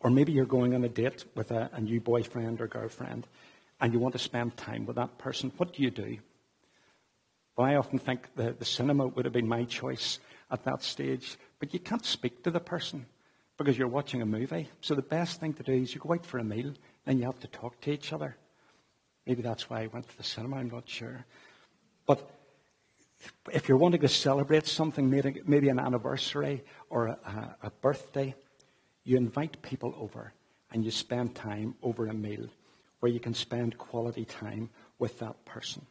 Or 0.00 0.10
maybe 0.10 0.32
you're 0.32 0.46
going 0.46 0.74
on 0.74 0.82
a 0.82 0.88
date 0.88 1.24
with 1.36 1.52
a, 1.52 1.70
a 1.72 1.80
new 1.80 2.00
boyfriend 2.00 2.60
or 2.60 2.66
girlfriend 2.66 3.28
and 3.80 3.92
you 3.92 4.00
want 4.00 4.14
to 4.14 4.18
spend 4.18 4.56
time 4.56 4.84
with 4.84 4.96
that 4.96 5.16
person. 5.16 5.52
What 5.58 5.72
do 5.72 5.84
you 5.84 5.92
do? 5.92 6.18
Well, 7.56 7.68
I 7.68 7.76
often 7.76 8.00
think 8.00 8.34
the, 8.34 8.50
the 8.58 8.64
cinema 8.64 9.06
would 9.06 9.26
have 9.26 9.32
been 9.32 9.46
my 9.46 9.62
choice 9.62 10.18
at 10.50 10.64
that 10.64 10.82
stage, 10.82 11.38
but 11.60 11.72
you 11.72 11.78
can't 11.78 12.04
speak 12.04 12.42
to 12.42 12.50
the 12.50 12.58
person 12.58 13.06
because 13.56 13.78
you're 13.78 13.86
watching 13.86 14.22
a 14.22 14.26
movie. 14.26 14.68
So 14.80 14.96
the 14.96 15.02
best 15.02 15.38
thing 15.38 15.52
to 15.52 15.62
do 15.62 15.72
is 15.72 15.94
you 15.94 16.00
go 16.00 16.14
out 16.14 16.26
for 16.26 16.40
a 16.40 16.44
meal, 16.44 16.72
then 17.04 17.18
you 17.18 17.26
have 17.26 17.38
to 17.38 17.46
talk 17.46 17.80
to 17.82 17.92
each 17.92 18.12
other. 18.12 18.36
Maybe 19.24 19.40
that's 19.42 19.70
why 19.70 19.82
I 19.82 19.86
went 19.86 20.08
to 20.08 20.16
the 20.16 20.24
cinema, 20.24 20.56
I'm 20.56 20.68
not 20.68 20.88
sure. 20.88 21.24
But 22.06 22.28
if 23.50 23.68
you're 23.68 23.78
wanting 23.78 24.00
to 24.00 24.08
celebrate 24.08 24.66
something, 24.66 25.08
maybe 25.10 25.68
an 25.68 25.78
anniversary 25.78 26.64
or 26.90 27.06
a, 27.06 27.56
a 27.62 27.70
birthday, 27.70 28.34
you 29.04 29.16
invite 29.16 29.62
people 29.62 29.94
over 29.98 30.32
and 30.70 30.84
you 30.84 30.90
spend 30.90 31.34
time 31.34 31.74
over 31.82 32.06
a 32.06 32.14
meal 32.14 32.48
where 33.00 33.12
you 33.12 33.20
can 33.20 33.34
spend 33.34 33.78
quality 33.78 34.24
time 34.24 34.70
with 34.98 35.18
that 35.18 35.44
person. 35.44 35.84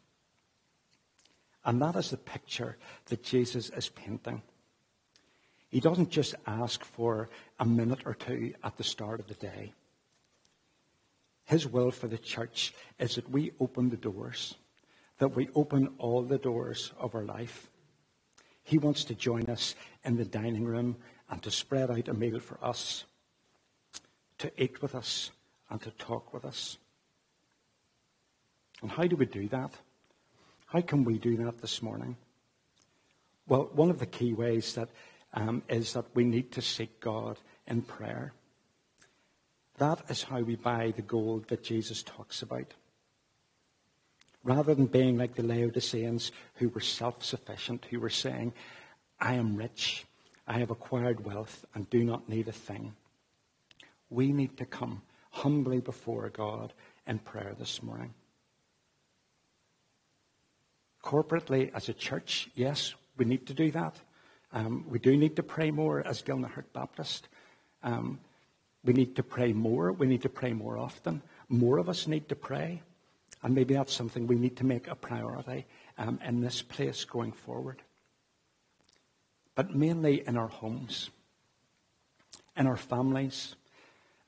And 1.65 1.81
that 1.81 1.95
is 1.95 2.09
the 2.09 2.17
picture 2.17 2.77
that 3.05 3.23
Jesus 3.23 3.69
is 3.69 3.89
painting. 3.89 4.41
He 5.69 5.79
doesn't 5.79 6.09
just 6.09 6.35
ask 6.47 6.83
for 6.83 7.29
a 7.59 7.65
minute 7.65 8.01
or 8.05 8.13
two 8.13 8.53
at 8.63 8.77
the 8.77 8.83
start 8.83 9.19
of 9.19 9.27
the 9.27 9.35
day. 9.35 9.73
His 11.45 11.67
will 11.67 11.91
for 11.91 12.07
the 12.07 12.17
church 12.17 12.73
is 12.99 13.15
that 13.15 13.29
we 13.29 13.51
open 13.59 13.89
the 13.89 13.97
doors, 13.97 14.55
that 15.21 15.35
we 15.35 15.47
open 15.53 15.87
all 15.99 16.23
the 16.23 16.39
doors 16.39 16.93
of 16.99 17.13
our 17.13 17.21
life. 17.21 17.69
He 18.63 18.79
wants 18.79 19.03
to 19.03 19.13
join 19.13 19.45
us 19.51 19.75
in 20.03 20.17
the 20.17 20.25
dining 20.25 20.65
room 20.65 20.95
and 21.29 21.39
to 21.43 21.51
spread 21.51 21.91
out 21.91 22.07
a 22.07 22.13
meal 22.15 22.39
for 22.39 22.57
us, 22.59 23.05
to 24.39 24.51
eat 24.57 24.81
with 24.81 24.95
us 24.95 25.29
and 25.69 25.79
to 25.83 25.91
talk 25.91 26.33
with 26.33 26.43
us. 26.43 26.79
And 28.81 28.89
how 28.89 29.05
do 29.05 29.15
we 29.15 29.27
do 29.27 29.47
that? 29.49 29.71
How 30.65 30.81
can 30.81 31.03
we 31.03 31.19
do 31.19 31.37
that 31.37 31.61
this 31.61 31.83
morning? 31.83 32.17
Well, 33.47 33.69
one 33.73 33.91
of 33.91 33.99
the 33.99 34.07
key 34.07 34.33
ways 34.33 34.73
that 34.73 34.89
um, 35.35 35.61
is 35.69 35.93
that 35.93 36.15
we 36.15 36.23
need 36.23 36.51
to 36.53 36.63
seek 36.63 36.99
God 36.99 37.37
in 37.67 37.83
prayer. 37.83 38.33
That 39.77 40.01
is 40.09 40.23
how 40.23 40.39
we 40.39 40.55
buy 40.55 40.93
the 40.95 41.03
gold 41.03 41.47
that 41.49 41.63
Jesus 41.63 42.01
talks 42.01 42.41
about. 42.41 42.73
Rather 44.43 44.73
than 44.73 44.87
being 44.87 45.17
like 45.17 45.35
the 45.35 45.43
Laodiceans 45.43 46.31
who 46.55 46.69
were 46.69 46.81
self 46.81 47.23
sufficient, 47.23 47.85
who 47.89 47.99
were 47.99 48.09
saying, 48.09 48.53
I 49.19 49.35
am 49.35 49.55
rich, 49.55 50.05
I 50.47 50.59
have 50.59 50.71
acquired 50.71 51.25
wealth, 51.25 51.65
and 51.75 51.89
do 51.89 52.03
not 52.03 52.27
need 52.27 52.47
a 52.47 52.51
thing. 52.51 52.93
We 54.09 54.31
need 54.31 54.57
to 54.57 54.65
come 54.65 55.03
humbly 55.29 55.79
before 55.79 56.29
God 56.29 56.73
in 57.05 57.19
prayer 57.19 57.55
this 57.57 57.83
morning. 57.83 58.13
Corporately, 61.03 61.73
as 61.73 61.89
a 61.89 61.93
church, 61.93 62.49
yes, 62.55 62.93
we 63.17 63.25
need 63.25 63.47
to 63.47 63.53
do 63.53 63.71
that. 63.71 63.95
Um, 64.53 64.85
we 64.89 64.99
do 64.99 65.15
need 65.15 65.35
to 65.37 65.43
pray 65.43 65.71
more 65.71 66.05
as 66.05 66.21
Gilnahirk 66.21 66.73
Baptist. 66.73 67.27
Um, 67.83 68.19
we 68.83 68.93
need 68.93 69.15
to 69.15 69.23
pray 69.23 69.53
more. 69.53 69.91
We 69.91 70.07
need 70.07 70.23
to 70.23 70.29
pray 70.29 70.53
more 70.53 70.77
often. 70.77 71.21
More 71.47 71.77
of 71.77 71.89
us 71.89 72.07
need 72.07 72.27
to 72.29 72.35
pray. 72.35 72.81
And 73.43 73.55
maybe 73.55 73.73
that's 73.73 73.93
something 73.93 74.27
we 74.27 74.35
need 74.35 74.57
to 74.57 74.65
make 74.65 74.87
a 74.87 74.95
priority 74.95 75.65
um, 75.97 76.19
in 76.25 76.41
this 76.41 76.61
place 76.61 77.05
going 77.05 77.31
forward. 77.31 77.81
But 79.55 79.75
mainly 79.75 80.25
in 80.27 80.37
our 80.37 80.47
homes, 80.47 81.09
in 82.55 82.67
our 82.67 82.77
families, 82.77 83.55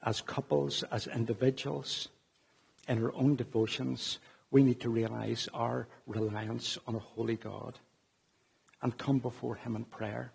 as 0.03 0.21
couples, 0.21 0.83
as 0.91 1.07
individuals, 1.07 2.09
in 2.87 3.03
our 3.03 3.13
own 3.15 3.35
devotions, 3.35 4.19
we 4.51 4.63
need 4.63 4.79
to 4.81 4.89
realize 4.89 5.47
our 5.53 5.87
reliance 6.05 6.77
on 6.87 6.95
a 6.95 6.99
holy 6.99 7.37
God 7.37 7.79
and 8.81 8.97
come 8.97 9.19
before 9.19 9.55
Him 9.55 9.75
in 9.75 9.85
prayer. 9.85 10.31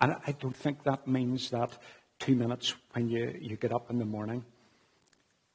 And 0.00 0.16
I 0.26 0.32
don't 0.32 0.56
think 0.56 0.84
that 0.84 1.06
means 1.06 1.50
that 1.50 1.76
two 2.18 2.36
minutes 2.36 2.74
when 2.92 3.10
you, 3.10 3.36
you 3.40 3.56
get 3.56 3.72
up 3.72 3.90
in 3.90 3.98
the 3.98 4.04
morning 4.04 4.44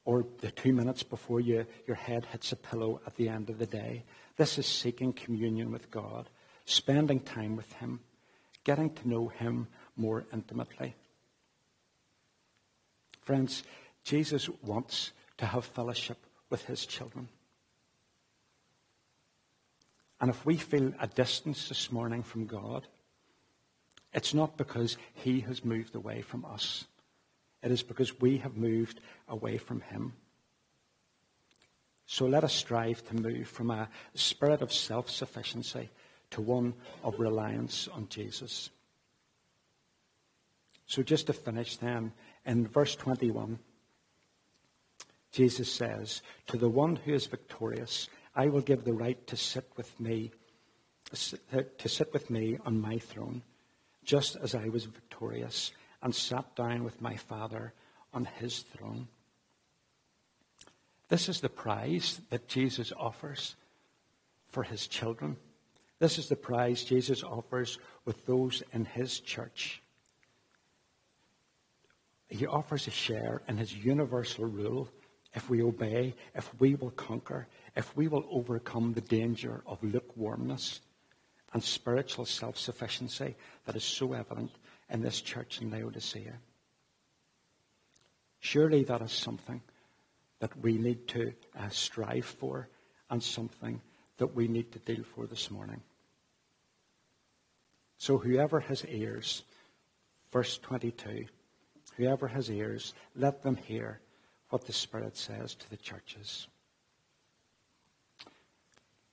or 0.06 0.24
the 0.40 0.52
two 0.52 0.72
minutes 0.72 1.02
before 1.02 1.40
you, 1.40 1.66
your 1.86 1.96
head 1.96 2.24
hits 2.26 2.52
a 2.52 2.56
pillow 2.56 3.00
at 3.06 3.16
the 3.16 3.28
end 3.28 3.50
of 3.50 3.58
the 3.58 3.66
day. 3.66 4.04
This 4.36 4.56
is 4.56 4.66
seeking 4.66 5.12
communion 5.12 5.72
with 5.72 5.90
God, 5.90 6.30
spending 6.64 7.20
time 7.20 7.56
with 7.56 7.70
Him, 7.74 8.00
getting 8.62 8.90
to 8.94 9.08
know 9.08 9.26
Him 9.28 9.66
more 9.96 10.24
intimately. 10.32 10.94
Friends, 13.20 13.64
Jesus 14.04 14.48
wants 14.62 15.10
to 15.38 15.46
have 15.46 15.64
fellowship 15.64 16.18
with 16.50 16.64
His 16.66 16.86
children. 16.86 17.28
And 20.20 20.30
if 20.30 20.46
we 20.46 20.56
feel 20.56 20.92
a 21.00 21.08
distance 21.08 21.68
this 21.68 21.90
morning 21.90 22.22
from 22.22 22.46
God, 22.46 22.86
it's 24.14 24.32
not 24.32 24.56
because 24.56 24.96
He 25.14 25.40
has 25.40 25.64
moved 25.64 25.96
away 25.96 26.22
from 26.22 26.44
us. 26.44 26.84
It 27.62 27.70
is 27.70 27.82
because 27.82 28.20
we 28.20 28.38
have 28.38 28.56
moved 28.56 29.00
away 29.28 29.58
from 29.58 29.80
Him. 29.80 30.12
So 32.06 32.26
let 32.26 32.44
us 32.44 32.54
strive 32.54 33.06
to 33.08 33.16
move 33.16 33.48
from 33.48 33.70
a 33.70 33.88
spirit 34.14 34.62
of 34.62 34.72
self 34.72 35.10
sufficiency 35.10 35.90
to 36.30 36.40
one 36.40 36.74
of 37.02 37.18
reliance 37.18 37.88
on 37.88 38.08
Jesus. 38.08 38.70
So, 40.86 41.02
just 41.02 41.26
to 41.26 41.32
finish 41.32 41.76
then, 41.76 42.12
in 42.44 42.68
verse 42.68 42.94
21, 42.94 43.58
Jesus 45.32 45.72
says, 45.72 46.22
To 46.46 46.56
the 46.56 46.68
one 46.68 46.96
who 46.96 47.12
is 47.12 47.26
victorious, 47.26 48.08
I 48.36 48.46
will 48.46 48.60
give 48.60 48.84
the 48.84 48.92
right 48.92 49.26
to 49.26 49.36
sit 49.36 49.68
with 49.76 49.98
me, 49.98 50.30
to 51.12 51.88
sit 51.88 52.12
with 52.12 52.30
me 52.30 52.58
on 52.64 52.80
my 52.80 52.98
throne, 52.98 53.42
just 54.04 54.36
as 54.36 54.54
I 54.54 54.68
was 54.68 54.84
victorious 54.84 55.72
and 56.06 56.14
sat 56.14 56.54
down 56.54 56.84
with 56.84 57.02
my 57.02 57.16
Father 57.16 57.72
on 58.14 58.26
his 58.38 58.60
throne. 58.60 59.08
This 61.08 61.28
is 61.28 61.40
the 61.40 61.48
prize 61.48 62.20
that 62.30 62.46
Jesus 62.46 62.92
offers 62.96 63.56
for 64.46 64.62
his 64.62 64.86
children. 64.86 65.36
This 65.98 66.16
is 66.16 66.28
the 66.28 66.36
prize 66.36 66.84
Jesus 66.84 67.24
offers 67.24 67.80
with 68.04 68.24
those 68.24 68.62
in 68.72 68.84
his 68.84 69.18
church. 69.18 69.82
He 72.28 72.46
offers 72.46 72.86
a 72.86 72.92
share 72.92 73.42
in 73.48 73.56
his 73.56 73.74
universal 73.74 74.44
rule 74.44 74.88
if 75.34 75.50
we 75.50 75.60
obey, 75.60 76.14
if 76.36 76.48
we 76.60 76.76
will 76.76 76.92
conquer, 76.92 77.48
if 77.74 77.96
we 77.96 78.06
will 78.06 78.28
overcome 78.30 78.92
the 78.92 79.00
danger 79.00 79.60
of 79.66 79.82
lukewarmness 79.82 80.82
and 81.52 81.64
spiritual 81.64 82.26
self 82.26 82.56
sufficiency 82.56 83.34
that 83.64 83.74
is 83.74 83.82
so 83.82 84.12
evident 84.12 84.52
in 84.90 85.02
this 85.02 85.20
church 85.20 85.60
in 85.60 85.70
Laodicea. 85.70 86.34
Surely 88.40 88.84
that 88.84 89.02
is 89.02 89.12
something 89.12 89.60
that 90.38 90.56
we 90.60 90.78
need 90.78 91.08
to 91.08 91.32
uh, 91.58 91.68
strive 91.68 92.24
for 92.24 92.68
and 93.10 93.22
something 93.22 93.80
that 94.18 94.34
we 94.34 94.48
need 94.48 94.72
to 94.72 94.78
deal 94.80 95.04
for 95.14 95.26
this 95.26 95.50
morning. 95.50 95.80
So, 97.98 98.18
whoever 98.18 98.60
has 98.60 98.84
ears, 98.84 99.42
verse 100.30 100.58
22, 100.58 101.26
whoever 101.96 102.28
has 102.28 102.50
ears, 102.50 102.94
let 103.14 103.42
them 103.42 103.56
hear 103.56 104.00
what 104.50 104.66
the 104.66 104.72
Spirit 104.72 105.16
says 105.16 105.54
to 105.54 105.70
the 105.70 105.76
churches. 105.76 106.46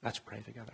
Let's 0.04 0.20
pray 0.20 0.42
together. 0.42 0.74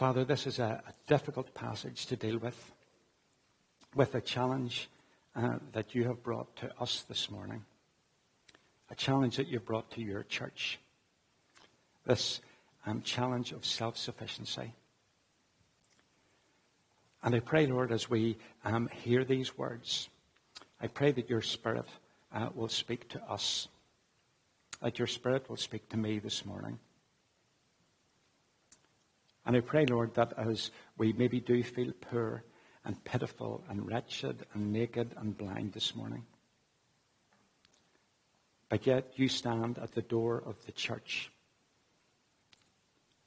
Father, 0.00 0.24
this 0.24 0.46
is 0.46 0.58
a, 0.58 0.82
a 0.88 0.94
difficult 1.06 1.52
passage 1.52 2.06
to 2.06 2.16
deal 2.16 2.38
with, 2.38 2.72
with 3.94 4.14
a 4.14 4.20
challenge 4.22 4.88
uh, 5.36 5.58
that 5.72 5.94
you 5.94 6.04
have 6.04 6.22
brought 6.22 6.56
to 6.56 6.72
us 6.80 7.04
this 7.06 7.30
morning, 7.30 7.66
a 8.90 8.94
challenge 8.94 9.36
that 9.36 9.48
you 9.48 9.60
brought 9.60 9.90
to 9.90 10.00
your 10.00 10.22
church, 10.22 10.78
this 12.06 12.40
um, 12.86 13.02
challenge 13.02 13.52
of 13.52 13.66
self 13.66 13.98
sufficiency. 13.98 14.72
And 17.22 17.34
I 17.34 17.40
pray, 17.40 17.66
Lord, 17.66 17.92
as 17.92 18.08
we 18.08 18.38
um, 18.64 18.88
hear 19.04 19.22
these 19.22 19.58
words, 19.58 20.08
I 20.80 20.86
pray 20.86 21.12
that 21.12 21.28
your 21.28 21.42
Spirit 21.42 21.84
uh, 22.32 22.48
will 22.54 22.70
speak 22.70 23.06
to 23.10 23.22
us, 23.24 23.68
that 24.80 24.98
your 24.98 25.08
Spirit 25.08 25.50
will 25.50 25.58
speak 25.58 25.90
to 25.90 25.98
me 25.98 26.20
this 26.20 26.46
morning. 26.46 26.78
And 29.46 29.56
I 29.56 29.60
pray, 29.60 29.86
Lord, 29.86 30.14
that 30.14 30.32
as 30.36 30.70
we 30.98 31.12
maybe 31.12 31.40
do 31.40 31.62
feel 31.62 31.92
poor 32.10 32.44
and 32.84 33.02
pitiful 33.04 33.64
and 33.68 33.86
wretched 33.86 34.46
and 34.54 34.72
naked 34.72 35.14
and 35.18 35.36
blind 35.36 35.72
this 35.72 35.94
morning, 35.94 36.24
but 38.68 38.86
yet 38.86 39.12
you 39.16 39.28
stand 39.28 39.78
at 39.78 39.92
the 39.92 40.02
door 40.02 40.42
of 40.44 40.64
the 40.66 40.72
church 40.72 41.30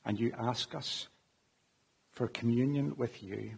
and 0.05 0.20
you 0.20 0.34
ask 0.38 0.74
us 0.76 1.07
for 2.11 2.28
communion 2.28 2.95
with 2.97 3.24
you. 3.24 3.51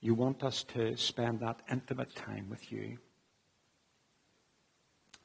You 0.00 0.14
want 0.14 0.44
us 0.44 0.64
to 0.74 0.96
spend 0.96 1.40
that 1.40 1.60
intimate 1.70 2.14
time 2.14 2.48
with 2.50 2.70
you. 2.70 2.98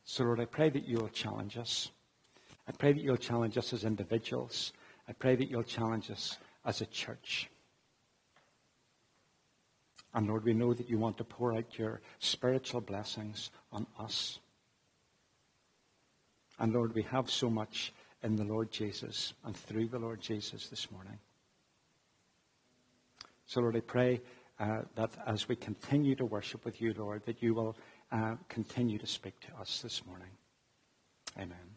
So, 0.06 0.24
Lord, 0.24 0.39
I 0.39 0.45
pray 0.45 0.70
that 0.70 0.88
you'll 0.88 1.10
challenge 1.10 1.58
us. 1.58 1.91
I 2.68 2.72
pray 2.72 2.93
that 2.93 3.02
you'll 3.02 3.18
challenge 3.18 3.58
us 3.58 3.74
as 3.74 3.84
individuals. 3.84 4.72
I 5.10 5.14
pray 5.14 5.36
that 5.36 5.49
you'll 5.49 5.64
challenge 5.64 6.12
us 6.12 6.38
as 6.64 6.82
a 6.82 6.86
church. 6.86 7.49
And 10.14 10.28
Lord, 10.28 10.45
we 10.45 10.53
know 10.53 10.74
that 10.74 10.89
you 10.89 10.99
want 10.99 11.18
to 11.18 11.24
pour 11.24 11.55
out 11.55 11.78
your 11.78 12.01
spiritual 12.20 12.82
blessings 12.82 13.49
on 13.72 13.88
us. 13.99 14.39
And 16.60 16.74
Lord, 16.74 16.93
we 16.93 17.01
have 17.03 17.30
so 17.30 17.49
much 17.49 17.91
in 18.22 18.36
the 18.36 18.43
Lord 18.43 18.72
Jesus 18.72 19.34
and 19.43 19.55
through 19.55 19.88
the 19.88 19.99
Lord 19.99 20.22
Jesus 20.22 20.68
this 20.68 20.91
morning. 20.91 21.18
So, 23.45 23.62
Lord, 23.62 23.78
I 23.78 23.80
pray 23.80 24.22
uh, 24.60 24.82
that 24.95 25.12
as 25.26 25.47
we 25.47 25.55
continue 25.55 26.16
to 26.16 26.26
worship 26.26 26.66
with 26.66 26.82
you, 26.82 26.93
Lord, 26.95 27.24
that 27.26 27.41
you 27.41 27.55
will 27.55 27.76
uh, 28.12 28.36
continue 28.47 28.99
to 28.99 29.07
speak 29.07 29.39
to 29.41 29.47
us 29.60 29.82
this 29.82 30.05
morning. 30.05 30.30
Amen. 31.38 31.68